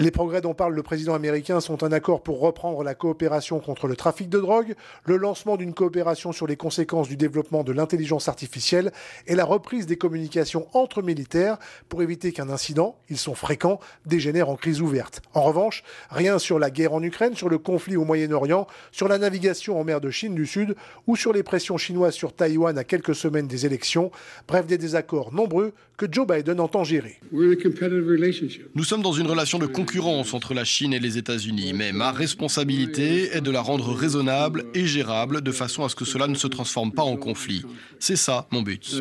[0.00, 3.86] Les progrès dont parle le président américain sont un accord pour reprendre la coopération contre
[3.86, 8.26] le trafic de drogue, le lancement d'une coopération sur les conséquences du développement de l'intelligence
[8.26, 13.80] artificielle et la reprise des communications entre militaires pour éviter qu'un incident, ils sont fréquents,
[14.06, 15.22] dégénère en crise ouverte.
[15.34, 19.18] En revanche, rien sur la guerre en Ukraine, sur le conflit au Moyen-Orient, sur la
[19.18, 22.84] navigation en mer de Chine du Sud ou sur les pressions chinoises sur Taïwan à
[22.84, 24.10] quelques semaines des élections.
[24.48, 27.20] Bref, des désaccords nombreux que Joe Biden entend gérer.
[27.32, 32.12] Nous sommes dans une relation de concurrence entre la Chine et les États-Unis, mais ma
[32.12, 36.34] responsabilité est de la rendre raisonnable et gérable de façon à ce que cela ne
[36.34, 37.64] se transforme pas en conflit.
[37.98, 39.00] C'est ça mon but.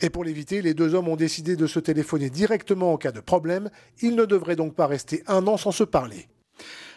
[0.00, 3.20] Et pour l'éviter, les deux hommes ont décidé de se téléphoner directement en cas de
[3.20, 3.70] problème.
[4.02, 6.26] Ils ne devraient donc pas rester un an sans se parler.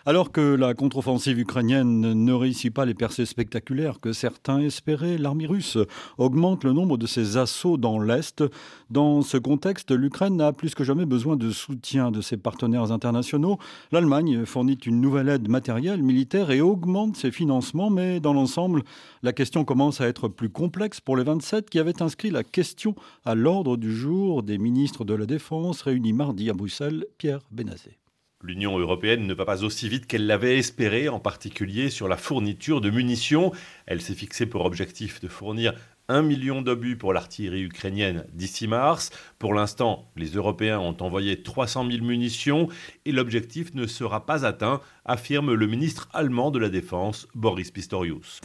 [0.10, 5.48] Alors que la contre-offensive ukrainienne ne réussit pas les percées spectaculaires que certains espéraient, l'armée
[5.48, 5.78] russe
[6.18, 8.42] augmente le nombre de ses assauts dans l'Est.
[8.90, 13.58] Dans ce contexte, l'Ukraine a plus que jamais besoin de soutien de ses partenaires internationaux.
[13.92, 18.84] L'Allemagne fournit une nouvelle aide matérielle, militaire et augmente ses financements, mais dans l'ensemble,
[19.24, 22.96] la question commence à être plus complexe pour les 27 qui avaient inscrit la question
[23.26, 27.98] à l'ordre du jour des ministres de la Défense réunis mardi à Bruxelles, Pierre Benazé.
[28.44, 32.82] L'Union européenne ne va pas aussi vite qu'elle l'avait espéré, en particulier sur la fourniture
[32.82, 33.52] de munitions.
[33.88, 35.74] Elle s'est fixée pour objectif de fournir
[36.08, 39.10] 1 million d'obus pour l'artillerie ukrainienne d'ici mars.
[39.40, 42.68] Pour l'instant, les Européens ont envoyé 300 000 munitions
[43.06, 48.42] et l'objectif ne sera pas atteint, affirme le ministre allemand de la Défense, Boris Pistorius.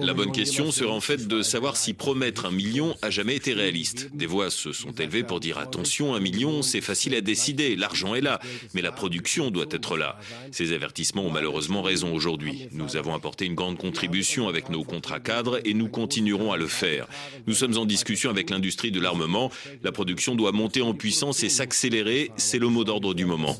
[0.00, 3.54] La bonne question sera en fait de savoir si promettre un million a jamais été
[3.54, 4.14] réaliste.
[4.14, 8.14] Des voix se sont élevées pour dire attention, un million, c'est facile à décider, l'argent
[8.14, 8.38] est là,
[8.74, 10.18] mais la production doit être là.
[10.52, 12.68] Ces avertissements ont malheureusement raison aujourd'hui.
[12.72, 16.66] Nous avons apporté une grande contribution avec nos contrats cadres et nous continuerons à le
[16.66, 17.06] faire.
[17.46, 19.50] Nous sommes en discussion avec l'industrie de l'armement.
[19.82, 22.30] La production doit monter en puissance et s'accélérer.
[22.36, 23.56] C'est le mot d'ordre du moment.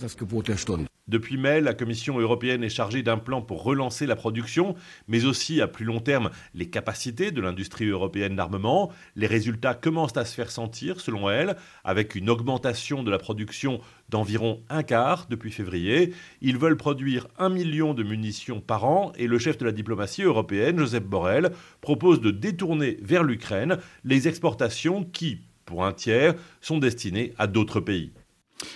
[1.09, 4.75] Depuis mai, la Commission européenne est chargée d'un plan pour relancer la production,
[5.07, 8.90] mais aussi à plus long terme les capacités de l'industrie européenne d'armement.
[9.14, 13.81] Les résultats commencent à se faire sentir, selon elle, avec une augmentation de la production
[14.09, 16.12] d'environ un quart depuis février.
[16.40, 20.25] Ils veulent produire un million de munitions par an et le chef de la diplomatie
[20.25, 26.79] européenne, Joseph Borrell, propose de détourner vers l'Ukraine les exportations qui, pour un tiers, sont
[26.79, 28.11] destinées à d'autres pays.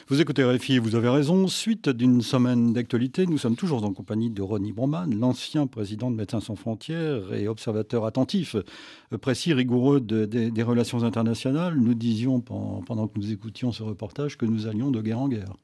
[0.09, 1.49] Vous écoutez RFI, vous avez raison.
[1.49, 6.17] Suite d'une semaine d'actualité, nous sommes toujours en compagnie de Ronnie Broman, l'ancien président de
[6.17, 11.77] Médecins sans frontières et observateur attentif, euh, précis, rigoureux des relations internationales.
[11.77, 15.55] Nous disions pendant que nous écoutions ce reportage que nous allions de guerre en guerre.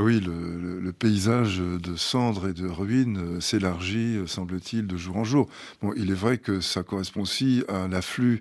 [0.00, 5.16] Ah oui, le, paysage de cendres et de ruines euh, s'élargit, euh, semble-t-il, de jour
[5.16, 5.48] en jour.
[5.82, 8.40] Bon, il est vrai que ça correspond aussi à l'afflux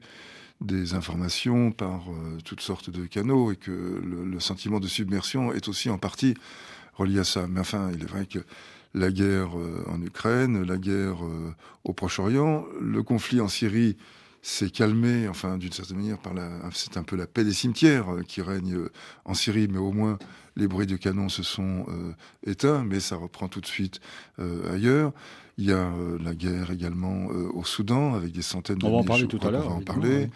[0.62, 5.67] des informations par euh, toutes sortes de canaux et que le, sentiment de submersion est
[5.67, 6.36] aussi en partie
[6.93, 7.48] relié à ça.
[7.48, 8.39] Mais enfin, il est vrai que
[8.93, 13.98] la guerre euh, en Ukraine, la guerre euh, au Proche-Orient, le conflit en Syrie
[14.41, 18.08] s'est calmé, enfin d'une certaine manière, par la, c'est un peu la paix des cimetières
[18.28, 18.78] qui règne
[19.26, 20.17] en Syrie, mais au moins
[20.56, 21.86] les bruits de canon se sont
[22.46, 24.00] éteints, mais ça reprend tout de suite
[24.72, 25.12] ailleurs.
[25.58, 25.91] Il y a
[26.24, 29.50] la guerre également au Soudan, avec des centaines de On va en parler tout à
[29.50, 29.65] l'heure.
[29.65, 30.30] On va en parler.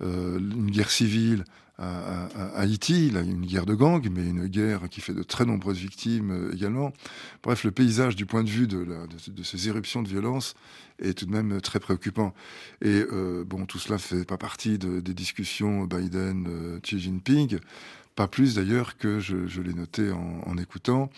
[0.00, 1.44] une guerre civile
[1.78, 6.30] à, Haïti, une guerre de gang, mais une guerre qui fait de très nombreuses victimes
[6.30, 6.92] euh, également.
[7.42, 10.54] Bref, le paysage du point de vue de, de, ces éruptions de violence
[11.00, 12.32] est tout de même très préoccupant.
[12.80, 17.58] Et euh, bon, tout cela fait pas partie des discussions Biden-Xi Jinping.
[18.16, 21.10] Pas plus d'ailleurs que je, l'ai noté en, en écoutant,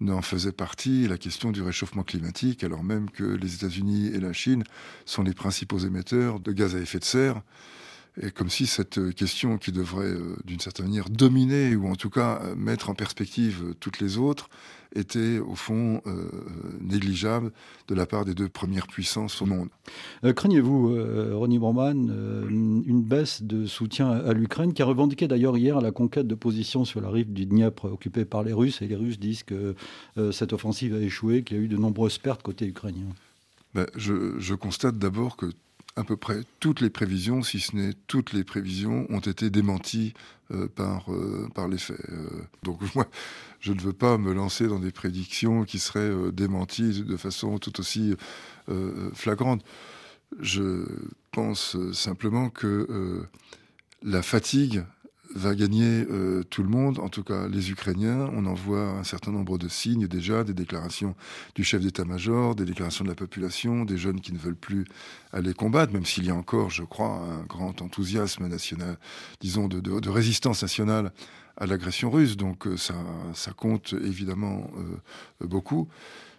[0.00, 4.32] n'en faisait partie la question du réchauffement climatique, alors même que les États-Unis et la
[4.32, 4.62] Chine
[5.04, 7.42] sont les principaux émetteurs de gaz à effet de serre
[8.20, 12.10] et comme si cette question qui devrait, euh, d'une certaine manière, dominer ou en tout
[12.10, 14.48] cas euh, mettre en perspective euh, toutes les autres
[14.94, 16.00] était au fond
[16.80, 17.50] négligeable
[17.88, 19.68] de la part des deux premières puissances au monde.
[20.22, 20.96] craignez-vous,
[21.36, 21.96] Ronnie Broman,
[22.48, 26.84] une baisse de soutien à l'Ukraine qui a revendiqué d'ailleurs hier la conquête de positions
[26.84, 29.74] sur la rive du Dniepr occupée par les Russes et les Russes disent que
[30.30, 33.08] cette offensive a échoué, qu'il y a eu de nombreuses pertes côté ukrainien?
[33.74, 35.46] Ben, je, je constate d'abord que
[35.96, 40.12] à peu près toutes les prévisions, si ce n'est toutes les prévisions, ont été démenties
[40.50, 42.00] euh, par, euh, par les faits.
[42.10, 42.28] Euh,
[42.62, 43.06] donc moi,
[43.60, 47.80] je ne veux pas me lancer dans des prédictions qui seraient démenties de façon tout
[47.80, 48.14] aussi
[49.14, 49.64] flagrante.
[50.40, 50.84] Je
[51.30, 53.26] pense simplement que
[54.02, 54.84] la fatigue
[55.34, 58.30] va gagner euh, tout le monde, en tout cas les Ukrainiens.
[58.32, 61.14] On en voit un certain nombre de signes déjà, des déclarations
[61.54, 64.84] du chef d'état-major, des déclarations de la population, des jeunes qui ne veulent plus
[65.32, 68.96] aller combattre, même s'il y a encore, je crois, un grand enthousiasme national,
[69.40, 71.12] disons, de, de, résistance nationale
[71.56, 72.36] à l'agression russe.
[72.36, 72.94] Donc euh, ça,
[73.34, 75.88] ça compte évidemment euh, beaucoup.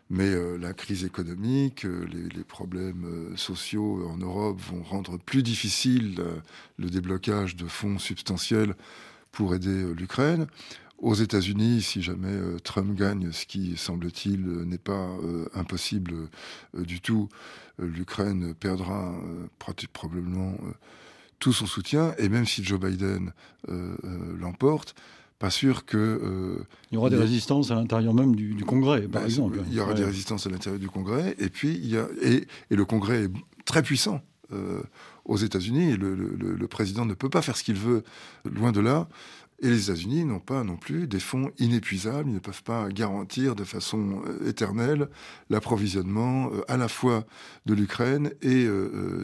[0.09, 5.41] Mais euh, la crise économique, euh, les, problèmes euh, sociaux en Europe vont rendre plus
[5.41, 6.21] difficile
[6.77, 8.75] le déblocage de fonds substantiels
[9.31, 10.47] pour aider l'Ukraine.
[10.99, 15.09] Aux États-Unis, si jamais Trump gagne, ce qui semble-t-il n'est pas
[15.53, 16.29] impossible
[16.73, 17.27] du tout,
[17.77, 19.13] l'Ukraine perdra
[19.91, 20.55] probablement
[21.39, 22.15] tout son soutien.
[22.17, 23.33] Et même si Joe Biden
[23.67, 24.95] l'emporte,
[25.45, 25.95] pas sûr que...
[25.97, 29.59] Euh, il y aura des résistances à l'intérieur même du, Congrès, par bah, exemple.
[29.67, 32.07] Il y aura des résistances à l'intérieur du Congrès, et puis il y a...
[32.23, 33.31] Et, le Congrès est
[33.63, 34.81] très puissant euh,
[35.23, 38.01] aux États-Unis, et le, président ne peut pas faire ce qu'il veut,
[38.43, 39.07] loin de là.
[39.61, 43.53] Et les États-Unis n'ont pas non plus des fonds inépuisables, ils ne peuvent pas garantir
[43.53, 45.09] de façon euh, éternelle
[45.51, 47.23] l'approvisionnement à la fois
[47.67, 48.67] de l'Ukraine et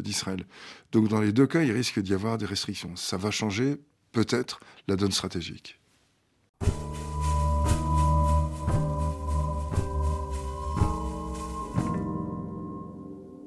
[0.03, 0.45] d'Israël.
[0.91, 2.95] Donc dans les deux cas, il risque d'y avoir des restrictions.
[2.95, 3.77] Ça va changer
[4.12, 5.81] peut-être la donne stratégique.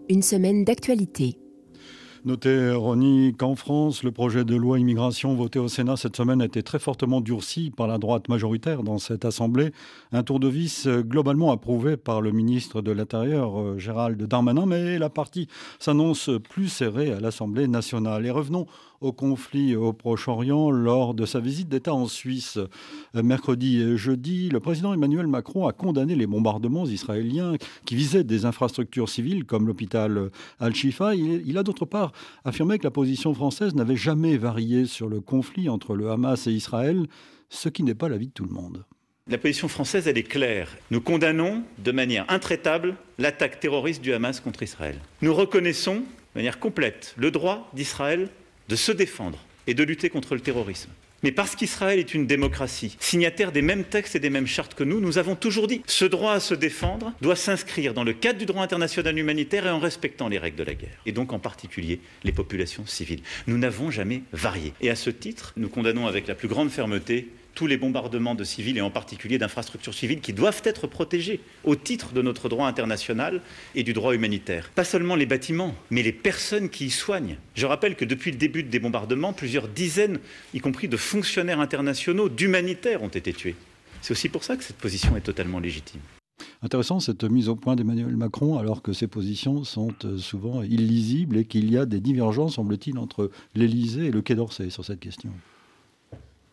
[0.08, 1.38] Une semaine d'actualité.
[2.26, 6.46] Notez, Ronnie, qu'en France, le projet de loi immigration voté au Sénat cette semaine a
[6.46, 9.72] été très fortement durci par la droite majoritaire dans cette Assemblée.
[10.10, 14.98] Un tour de vis globalement approuvé par le ministre de l'Intérieur, euh, Gérald Darmanin, mais
[14.98, 15.48] la partie
[15.78, 18.24] s'annonce plus serrée à l'Assemblée nationale.
[18.24, 18.66] Et revenons
[19.00, 22.58] au conflit au Proche-Orient lors de sa visite d'État en Suisse.
[23.14, 27.54] Euh, mercredi et jeudi, le président Emmanuel Macron a condamné les bombardements israéliens
[27.84, 30.30] qui visaient des infrastructures civiles comme l'hôpital
[30.60, 31.14] Al-Shifa.
[31.14, 32.12] Il, a d'autre part
[32.44, 36.52] affirmé que la position française n'avait jamais varié sur le conflit entre le Hamas et
[36.52, 37.06] Israël,
[37.48, 38.84] ce qui n'est pas l'avis de tout le monde.
[39.26, 40.68] La position française, elle est claire.
[40.90, 44.98] Nous condamnons de manière intraitable l'attaque terroriste du Hamas contre Israël.
[45.22, 48.28] Nous reconnaissons de manière complète le droit d'Israël
[48.68, 50.90] de se défendre et de lutter contre le terrorisme.
[51.24, 54.84] Mais parce qu'Israël est une démocratie, signataire des mêmes textes et des mêmes chartes que
[54.84, 58.38] nous, nous avons toujours dit ce droit à se défendre doit s'inscrire dans le cadre
[58.38, 61.38] du droit international humanitaire et en respectant les règles de la guerre, et donc en
[61.38, 63.22] particulier les populations civiles.
[63.46, 64.74] Nous n'avons jamais varié.
[64.82, 68.44] Et à ce titre, nous condamnons avec la plus grande fermeté tous les bombardements de
[68.44, 72.66] civils et en particulier d'infrastructures civiles qui doivent être protégées au titre de notre droit
[72.66, 73.40] international
[73.74, 74.70] et du droit humanitaire.
[74.74, 77.36] Pas seulement les bâtiments, mais les personnes qui y soignent.
[77.54, 80.18] Je rappelle que depuis le début des bombardements, plusieurs dizaines,
[80.52, 83.56] y compris de fonctionnaires internationaux, d'humanitaires ont été tués.
[84.02, 86.00] C'est aussi pour ça que cette position est totalement légitime.
[86.62, 91.36] Intéressant cette mise au point d'Emmanuel Macron, alors que ses positions sont euh, souvent illisibles
[91.36, 95.00] et qu'il y a des divergences, semble-t-il, entre l'Élysée et le Quai d'Orsay sur cette
[95.00, 95.30] question.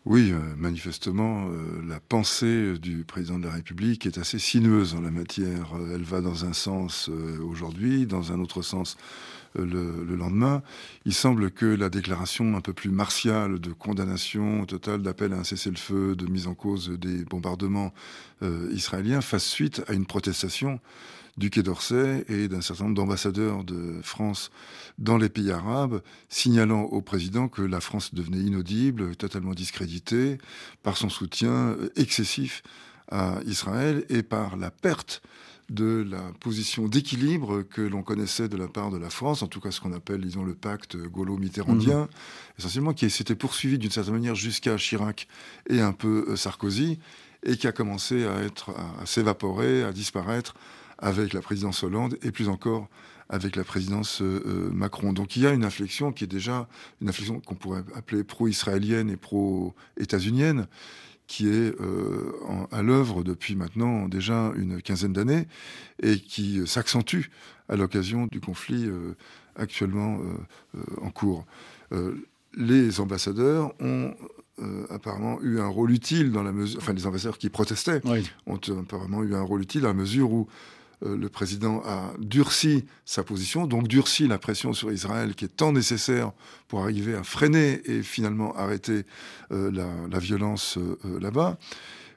[0.04, 5.00] Oui, euh, manifestement, euh, la pensée du président de la République est assez sinueuse en
[5.00, 5.76] la matière.
[5.76, 7.08] Euh, elle va dans un sens
[7.40, 8.96] aujourd'hui, dans un autre sens
[9.54, 10.62] le, le, lendemain.
[11.04, 15.44] Il semble que la déclaration un peu plus martiale de condamnation totale, d'appel à un
[15.44, 17.92] cessez-le-feu, de mise en cause des bombardements
[18.72, 20.80] israéliens fasse suite à une protestation
[21.36, 24.50] du Quai d'Orsay et d'un certain nombre d'ambassadeurs de France
[24.98, 30.38] dans les pays arabes, signalant au président que la France devenait inaudible, totalement discréditée,
[30.82, 32.62] par son soutien excessif
[33.10, 35.22] à Israël et par la perte
[35.70, 39.60] de la position d'équilibre que l'on connaissait de la part de la France, en tout
[39.60, 42.08] cas ce qu'on appelle, disons, le pacte gaulo-mitterrandien, mmh.
[42.58, 45.28] essentiellement qui s'était poursuivi d'une certaine manière jusqu'à Chirac
[45.70, 46.98] et un peu euh, Sarkozy,
[47.44, 48.70] et qui a commencé à être,
[49.00, 50.54] à s'évaporer, à disparaître
[51.02, 52.88] avec la présidence Hollande et plus encore
[53.28, 55.12] avec la présidence euh, euh, Macron.
[55.12, 56.68] Donc il y a une inflexion qui est déjà
[57.00, 60.66] une inflexion qu'on pourrait appeler pro-israélienne et pro-états-unienne,
[61.26, 62.32] qui est euh,
[62.70, 65.48] à l'œuvre depuis maintenant déjà une quinzaine d'années
[66.02, 67.30] et qui s'accentue
[67.68, 68.90] à l'occasion du conflit
[69.56, 70.18] actuellement
[71.00, 71.46] en cours.
[72.54, 74.14] les ambassadeurs ont
[74.90, 78.02] apparemment eu un rôle utile dans la mesure, enfin les ambassadeurs qui protestaient
[78.46, 80.48] ont apparemment eu un rôle utile à la mesure où
[81.04, 85.56] euh, le président a durci sa position, donc durci la pression sur Israël qui est
[85.56, 86.32] tant nécessaire
[86.68, 89.04] pour arriver à freiner et finalement arrêter
[89.52, 91.58] euh, la, violence euh, là-bas.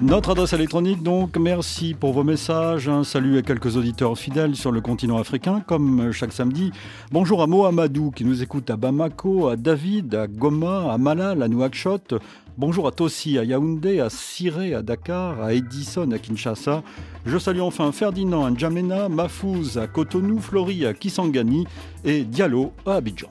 [0.00, 2.88] Notre adresse électronique, donc, merci pour vos messages.
[2.88, 6.70] Un salut à quelques auditeurs fidèles sur le continent africain, comme chaque samedi.
[7.10, 11.48] Bonjour à Mohamedou qui nous écoute à Bamako, à David, à Goma, à Malal, à
[11.48, 12.14] Nouakchott,
[12.58, 16.82] Bonjour à Tossi, à Yaoundé, à Siré, à Dakar, à Edison, à Kinshasa.
[17.24, 21.68] Je salue enfin Ferdinand à N'Djamena, Mafouz à Cotonou, Florie à Kisangani
[22.04, 23.28] et Diallo à Abidjan.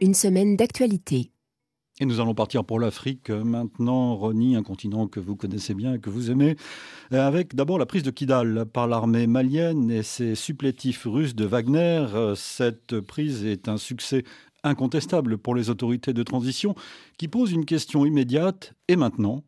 [0.00, 1.30] Une semaine d'actualité.
[1.98, 5.98] Et nous allons partir pour l'Afrique maintenant, Ronnie, un continent que vous connaissez bien et
[5.98, 6.54] que vous aimez,
[7.14, 11.46] euh, avec d'abord la prise de Kidal par l'armée malienne et ses supplétifs russes de
[11.46, 12.04] Wagner.
[12.14, 14.24] Euh, cette prise est un succès
[14.62, 16.74] incontestable pour les autorités de transition
[17.16, 18.74] qui pose une question immédiate.
[18.88, 19.42] Et maintenant,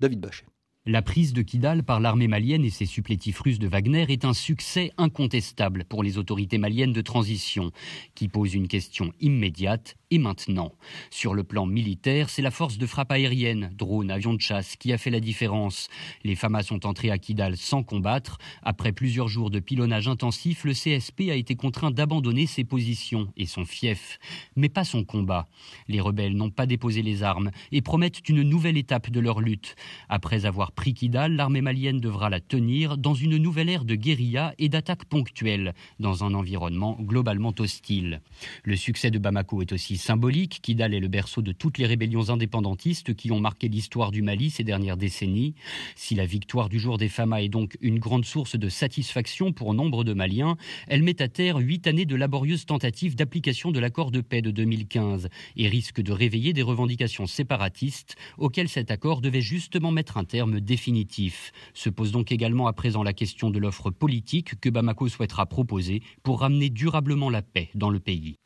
[0.00, 0.46] David Bachet.
[0.86, 4.32] La prise de Kidal par l'armée malienne et ses supplétifs russes de Wagner est un
[4.32, 7.72] succès incontestable pour les autorités maliennes de transition,
[8.14, 10.72] qui pose une question immédiate et maintenant.
[11.10, 14.92] Sur le plan militaire, c'est la force de frappe aérienne, drones, avions de chasse, qui
[14.92, 15.88] a fait la différence.
[16.24, 18.38] Les FAMA sont entrés à Kidal sans combattre.
[18.62, 23.46] Après plusieurs jours de pilonnage intensif, le CSP a été contraint d'abandonner ses positions et
[23.46, 24.18] son fief,
[24.56, 25.48] mais pas son combat.
[25.88, 29.76] Les rebelles n'ont pas déposé les armes et promettent une nouvelle étape de leur lutte.
[30.08, 34.54] Après avoir pris Kidal, l'armée malienne devra la tenir dans une nouvelle ère de guérilla
[34.58, 38.22] et d'attaques ponctuelles, dans un environnement globalement hostile.
[38.64, 40.60] Le succès de Bamako est aussi symbolique.
[40.62, 44.50] Kidal est le berceau de toutes les rébellions indépendantistes qui ont marqué l'histoire du Mali
[44.50, 45.54] ces dernières décennies.
[45.94, 49.74] Si la victoire du jour des Fama est donc une grande source de satisfaction pour
[49.74, 50.56] nombre de Maliens,
[50.88, 54.50] elle met à terre huit années de laborieuses tentatives d'application de l'accord de paix de
[54.50, 60.24] 2015 et risque de réveiller des revendications séparatistes auxquelles cet accord devait justement mettre un
[60.24, 61.52] terme définitif.
[61.74, 66.02] Se pose donc également à présent la question de l'offre politique que Bamako souhaitera proposer
[66.22, 68.38] pour ramener durablement la paix dans le pays.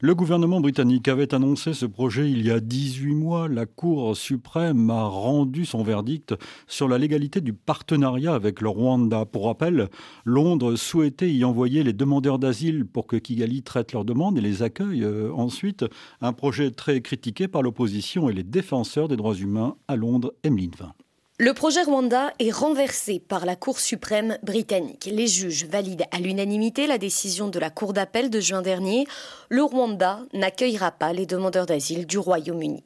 [0.00, 3.48] Le gouvernement britannique avait annoncé ce projet il y a 18 mois.
[3.48, 6.34] La Cour suprême a rendu son verdict
[6.66, 9.24] sur la légalité du partenariat avec le Rwanda.
[9.24, 9.88] Pour rappel,
[10.24, 14.62] Londres souhaitait y envoyer les demandeurs d'asile pour que Kigali traite leurs demandes et les
[14.62, 15.84] accueille euh, ensuite.
[16.20, 20.72] Un projet très critiqué par l'opposition et les défenseurs des droits humains à Londres, Emeline
[20.78, 20.92] Vin.
[21.38, 25.06] Le projet Rwanda est renversé par la Cour suprême britannique.
[25.12, 29.06] Les juges valident à l'unanimité la décision de la Cour d'appel de juin dernier.
[29.50, 32.82] Le Rwanda n'accueillera pas les demandeurs d'asile du Royaume-Uni.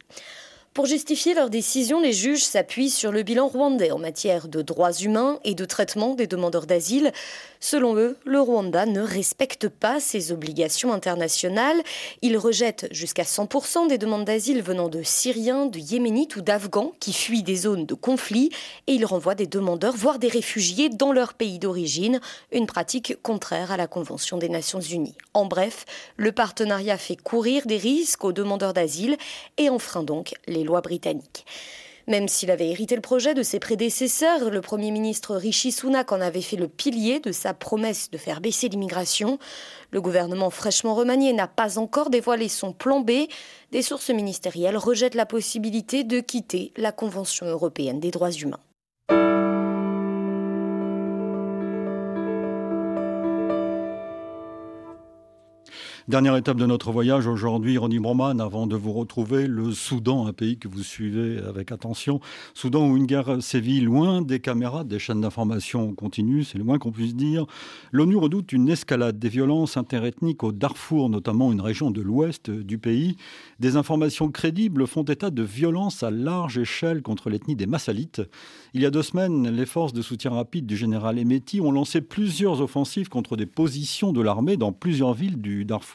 [0.80, 4.94] Pour justifier leur décision, les juges s'appuient sur le bilan rwandais en matière de droits
[4.94, 7.12] humains et de traitement des demandeurs d'asile.
[7.62, 11.76] Selon eux, le Rwanda ne respecte pas ses obligations internationales.
[12.22, 17.12] Il rejette jusqu'à 100% des demandes d'asile venant de Syriens, de Yéménites ou d'Afghans qui
[17.12, 18.48] fuient des zones de conflit
[18.86, 22.20] et il renvoie des demandeurs, voire des réfugiés, dans leur pays d'origine,
[22.50, 25.16] une pratique contraire à la Convention des Nations Unies.
[25.34, 25.84] En bref,
[26.16, 29.18] le partenariat fait courir des risques aux demandeurs d'asile
[29.58, 31.44] et enfreint donc les lois britanniques.
[32.06, 36.20] Même s'il avait hérité le projet de ses prédécesseurs, le Premier ministre Rishi Sunak en
[36.20, 39.38] avait fait le pilier de sa promesse de faire baisser l'immigration.
[39.90, 43.10] Le gouvernement fraîchement remanié n'a pas encore dévoilé son plan B.
[43.70, 48.60] Des sources ministérielles rejettent la possibilité de quitter la Convention européenne des droits humains.
[56.08, 60.32] Dernière étape de notre voyage aujourd'hui, Ronnie Broman, avant de vous retrouver, le Soudan, un
[60.32, 62.20] pays que vous suivez avec attention.
[62.54, 66.78] Soudan où une guerre sévit loin des caméras, des chaînes d'information continues, c'est le moins
[66.78, 67.44] qu'on puisse dire.
[67.92, 72.78] L'ONU redoute une escalade des violences interethniques au Darfour, notamment une région de l'ouest du
[72.78, 73.16] pays.
[73.60, 78.22] Des informations crédibles font état de violences à large échelle contre l'ethnie des Massalites.
[78.72, 82.00] Il y a deux semaines, les forces de soutien rapide du général Emeti ont lancé
[82.00, 85.89] plusieurs offensives contre des positions de l'armée dans plusieurs villes du Darfour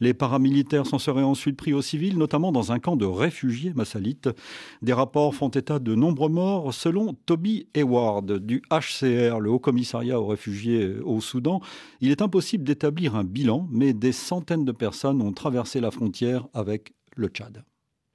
[0.00, 4.28] les paramilitaires s'en seraient ensuite pris aux civils, notamment dans un camp de réfugiés massalites.
[4.82, 6.72] Des rapports font état de nombreux morts.
[6.74, 11.60] Selon Toby Hayward du HCR, le Haut Commissariat aux réfugiés au Soudan,
[12.00, 16.46] il est impossible d'établir un bilan, mais des centaines de personnes ont traversé la frontière
[16.54, 17.64] avec le Tchad.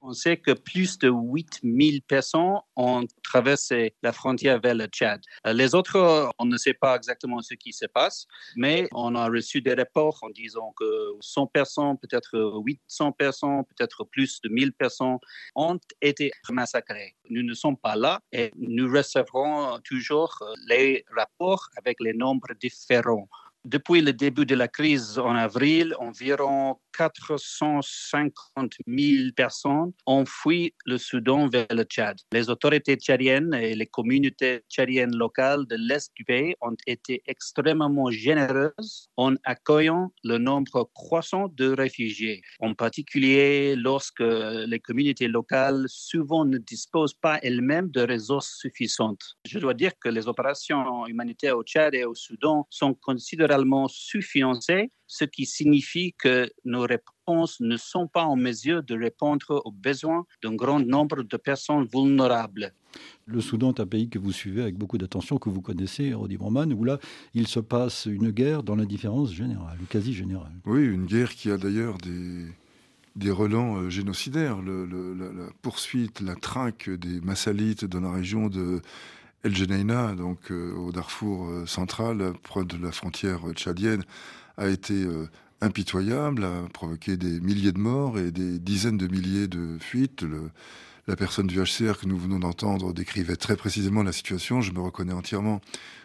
[0.03, 5.21] On sait que plus de 8000 personnes ont traversé la frontière vers le Tchad.
[5.45, 8.25] Euh, les autres, on ne sait pas exactement ce qui se passe,
[8.55, 10.85] mais on a reçu des rapports en disant que
[11.19, 15.19] 100 personnes, peut-être 800 personnes, peut-être plus de 1000 personnes
[15.55, 17.15] ont été massacrées.
[17.29, 20.35] Nous ne sommes pas là et nous recevrons toujours
[20.67, 23.29] les rapports avec les nombres différents.
[23.63, 30.97] Depuis le début de la crise en avril, environ 450 000 personnes ont fui le
[30.97, 32.17] Soudan vers le Tchad.
[32.31, 38.09] Les autorités tchadiennes et les communautés tchadiennes locales de l'Est du pays ont été extrêmement
[38.11, 46.45] généreuses en accueillant le nombre croissant de réfugiés, en particulier lorsque les communautés locales souvent
[46.45, 49.37] ne disposent pas elles-mêmes de ressources suffisantes.
[49.45, 54.91] Je dois dire que les opérations humanitaires au Tchad et au Soudan sont considérablement sous-financées
[55.12, 60.26] ce qui signifie que nos réponses ne sont pas en mesure de répondre aux besoins
[60.41, 62.74] d'un grand nombre de personnes vulnérables.
[63.26, 66.38] Le Soudan est un pays que vous suivez avec beaucoup d'attention, que vous connaissez, Rodi
[66.38, 66.97] Broman, où là,
[67.34, 70.53] il se passe une guerre dans l'indifférence générale, quasi générale.
[70.66, 72.45] Oui, une guerre qui a d'ailleurs des,
[73.18, 74.62] des relents euh, génocidaires.
[74.62, 78.82] la, poursuite, la traque des Massalites dans la région de
[79.43, 84.03] El Geneina, donc euh, au Darfour euh, central, près de la frontière tchadienne,
[84.62, 85.28] a été euh,
[85.59, 90.24] impitoyable, a provoqué des milliers de morts et des dizaines de milliers de fuites.
[91.07, 94.62] la personne du HCR que nous venons d'entendre décrivait très précisément la situation.
[94.62, 95.62] Je me reconnais entièrement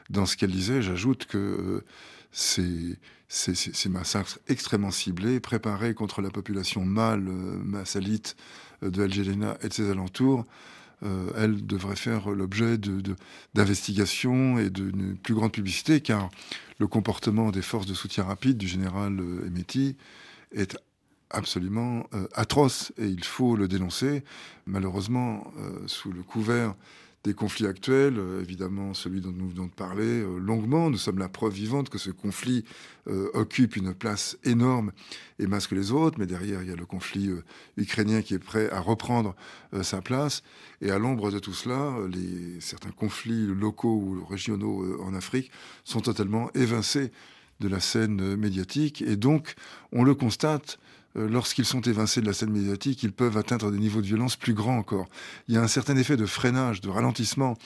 [0.09, 0.81] dans ce qu'elle disait.
[0.81, 1.85] J'ajoute que euh,
[2.33, 8.37] ces, massacres extrêmement ciblés, préparés contre la population mâle euh, massalite
[8.83, 9.13] de El
[9.63, 10.45] et de ses alentours,
[11.03, 12.79] euh, elle devrait faire l'objet
[13.55, 16.31] d'investigations et d'une plus grande publicité, car
[16.79, 19.51] le comportement des forces de soutien rapide du général euh,
[20.53, 20.79] est
[21.31, 24.25] absolument euh, atroce et il faut le dénoncer.
[24.67, 25.53] Malheureusement,
[25.87, 26.75] sous le couvert
[27.27, 30.91] des conflits actuels, euh, évidemment celui dont nous venons de parler euh, longuement.
[30.91, 32.65] Nous sommes la preuve vivante que ce conflit
[33.09, 34.93] euh, occupe une place énorme
[35.41, 37.31] et masque les autres, mais derrière il y a le conflit
[37.77, 39.35] ukrainien qui est prêt à reprendre
[39.83, 40.43] sa place.
[40.81, 45.51] Et à l'ombre de tout cela, les, certains conflits locaux ou régionaux en Afrique
[45.85, 47.11] sont totalement évincés
[47.61, 49.03] de la scène médiatique.
[49.03, 49.55] Et donc,
[49.93, 50.79] on le constate,
[51.17, 54.55] lorsqu'ils sont évincés de la scène médiatique, ils peuvent atteindre des niveaux de violence plus
[54.55, 55.09] grands encore.
[55.49, 57.57] Il y a un certain effet de freinage, de ralentissement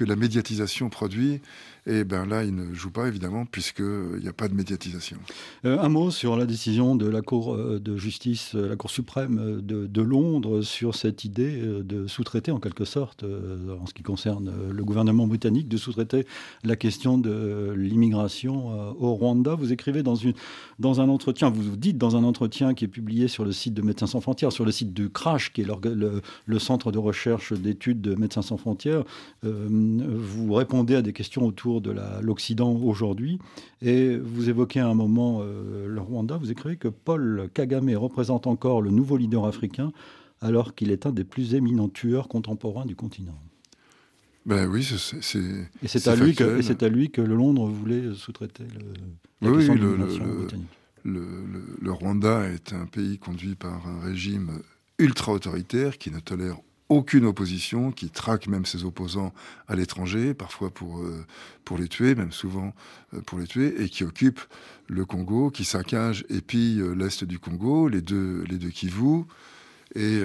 [0.00, 1.40] que la médiatisation produit.
[1.86, 5.18] Et ben là, il ne joue pas évidemment puisqu'il n'y a pas de médiatisation.
[5.64, 9.60] Euh, un mot sur la décision de la Cour euh, de justice, la Cour suprême
[9.60, 14.82] de, Londres sur cette idée de sous-traiter en quelque sorte, en ce qui concerne le
[14.82, 16.26] gouvernement britannique, de sous-traiter
[16.64, 19.54] la question de l'immigration au Rwanda.
[19.54, 20.32] Vous écrivez dans, une,
[20.78, 23.82] dans un entretien, vous dites dans un entretien qui est publié sur le site de
[23.82, 28.00] Médecins sans frontières, sur le site du CRASH, qui est le, centre de recherche d'études
[28.00, 29.04] de Médecins sans frontières.
[29.44, 33.38] Euh, vous répondez à des questions autour de l'Occident aujourd'hui
[33.82, 36.36] et vous évoquez à un moment euh, le Rwanda.
[36.36, 39.92] Vous écrivez que Paul Kagame représente encore le nouveau leader africain
[40.40, 43.38] alors qu'il est un des plus éminents tueurs contemporains du continent.
[44.46, 45.38] Ben oui, c'est.
[45.82, 48.64] Et c'est à, lui que, c'est à lui que le Londres voulait sous-traiter
[49.42, 50.70] le, oui, le, britannique
[51.04, 54.60] le, Rwanda est un pays conduit par un régime
[54.98, 56.56] ultra-autoritaire qui ne tolère
[56.90, 59.32] aucune opposition, qui traque même ses opposants
[59.68, 61.24] à l'étranger, parfois pour, euh,
[61.64, 62.74] pour les tuer, même souvent
[63.14, 64.40] euh, pour les tuer, et qui occupe
[64.88, 69.22] le Congo, qui saccage et pille euh, l'est du Congo, les deux, les deux Kivu,
[69.96, 70.22] et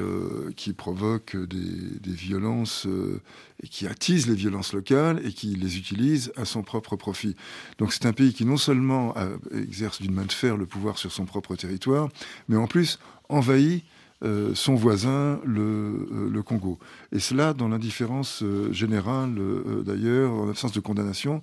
[0.56, 3.20] qui provoque des, violences euh,
[3.64, 7.36] et qui attise les violences locales et qui les utilise à son propre profit.
[7.80, 9.16] Donc c'est un pays qui non seulement
[9.52, 12.10] exerce d'une main de fer le pouvoir sur son propre territoire,
[12.48, 13.84] mais en plus envahit
[14.24, 16.80] euh, son voisin, le, le, Congo.
[17.12, 19.36] Et cela dans l'indifférence générale,
[19.84, 21.42] d'ailleurs, en absence de condamnation,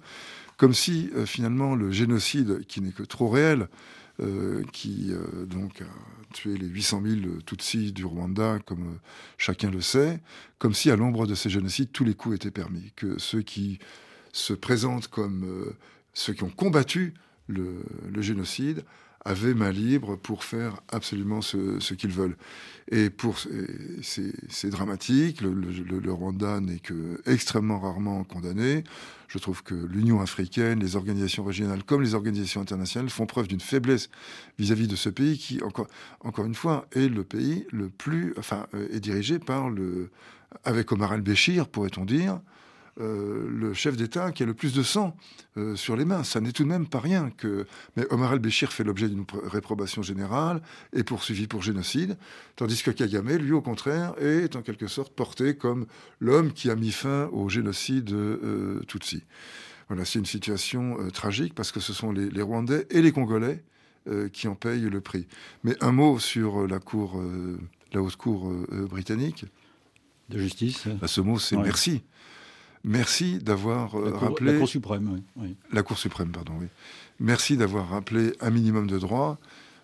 [0.57, 3.69] comme si finalement le génocide, qui n'est que trop réel,
[4.21, 8.99] euh, qui euh, donc a tué les 800 000 Tutsis du Rwanda, comme euh,
[9.39, 10.21] chacun le sait,
[10.59, 13.79] comme si à l'ombre de ces génocides, tous les coups étaient permis, que ceux qui
[14.33, 15.75] se présentent comme
[16.13, 17.15] ceux qui ont combattu
[17.49, 17.85] le
[18.21, 18.85] génocide
[19.25, 22.37] avaient main libre pour faire absolument ce, qu'ils veulent.
[22.91, 23.39] Et pour
[24.03, 25.41] c'est dramatique.
[25.41, 28.85] Le, Rwanda n'est que extrêmement rarement condamné.
[29.29, 33.61] Je trouve que l'Union africaine, les organisations régionales comme les organisations internationales font preuve d'une
[33.61, 34.11] faiblesse
[34.59, 35.87] vis-à-vis de ce pays qui, encore,
[36.21, 40.11] encore une fois, est le pays le plus, enfin, euh, est dirigé par le,
[40.65, 42.41] avec Omar al-Béchir, pourrait-on dire,
[43.01, 45.17] euh, le chef d'État qui a le plus de sang
[45.57, 46.25] euh, sur les mains.
[46.25, 47.67] Ça n'est tout de même pas rien que.
[47.97, 50.61] Mais Omar el-Béchir fait l'objet d'une réprobation générale
[50.93, 52.19] et poursuivi pour génocide,
[52.55, 55.87] tandis que Kagame, lui, au contraire, est en quelque sorte porté comme
[56.21, 59.25] l'homme qui a mis fin au génocide euh, Tutsi.
[59.89, 63.63] Voilà, c'est une situation tragique parce que ce sont les, Rwandais et les Congolais
[64.33, 65.27] qui en payent le prix.
[65.65, 67.23] Mais un mot sur la cour,
[67.93, 68.51] la haute cour
[68.89, 69.45] britannique.
[70.31, 70.87] De justice.
[70.87, 72.03] Bah, ce mot, c'est merci.
[72.85, 74.53] Merci d'avoir euh, rappelé.
[74.53, 75.57] La Cour suprême, oui.
[75.73, 76.67] La Cour suprême, pardon, oui.
[77.21, 79.39] Merci d'avoir rappelé un minimum de droits.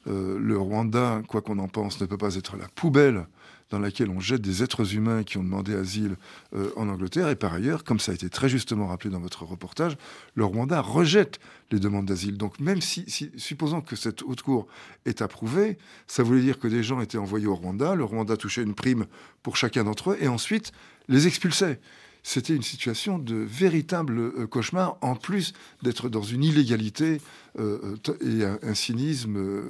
[0.09, 3.27] Euh, le Rwanda, quoi qu'on en pense, ne peut pas être la poubelle
[3.71, 6.17] dans laquelle on jette des êtres humains qui ont demandé asile
[6.57, 7.29] euh, en Angleterre.
[7.29, 9.97] Et par ailleurs, comme ça a été très justement rappelé dans votre reportage,
[10.35, 11.39] le Rwanda rejette
[11.71, 12.39] les demandes d'asile.
[12.39, 14.67] Donc même si, si, supposons que cette haute cour
[15.05, 15.77] est approuvée,
[16.07, 19.05] ça voulait dire que des gens étaient envoyés au Rwanda, le Rwanda touchait une prime
[19.43, 20.73] pour chacun d'entre eux, et ensuite
[21.09, 21.79] les expulsait
[22.29, 27.23] c'était une situation de véritable euh, cauchemar, en plus d'être dans une illégalité
[27.59, 29.63] euh, euh, et un, cynisme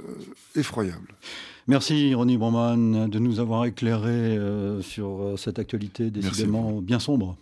[0.56, 1.14] effroyable.
[1.68, 4.38] Merci Ronnie Broman de nous avoir éclairé
[4.80, 7.36] sur cette actualité décidément bien sombre.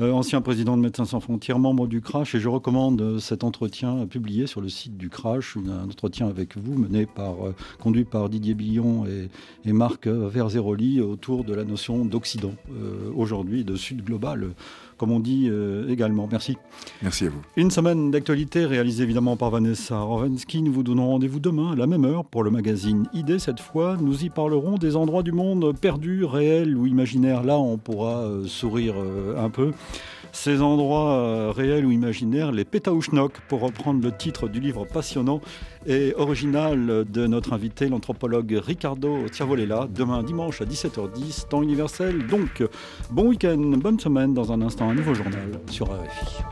[0.00, 3.44] Euh, ancien président de Médecins sans frontières, membre du CRASH, et je recommande euh, cet
[3.44, 8.04] entretien publié sur le site du CRASH, un entretien avec vous, mené par, euh, conduit
[8.04, 9.28] par Didier Billon et,
[9.64, 12.54] et Marc Verzeroli autour de la notion d'Occident
[13.14, 14.50] aujourd'hui, de Sud global
[14.96, 16.28] comme on dit euh, également.
[16.30, 16.56] Merci.
[17.02, 17.42] Merci à vous.
[17.56, 20.62] Une semaine d'actualité réalisée évidemment par Vanessa Rovensky.
[20.62, 23.38] Nous vous donnons rendez-vous demain à la même heure pour le magazine ID.
[23.38, 27.42] Cette fois, nous y parlerons des endroits du monde perdus, réels ou imaginaires.
[27.42, 29.72] Là, on pourra euh, sourire euh, un peu.
[30.32, 35.40] Ces endroits réels ou imaginaires, les Pétaouchnok, pour reprendre le titre du livre passionnant
[35.86, 42.26] et original de notre invité, l'anthropologue Ricardo Tiavolella, demain dimanche à 17h10, temps universel.
[42.26, 42.62] Donc,
[43.10, 46.42] bon week-end, bonne semaine dans un instant un nouveau journal sur RFI.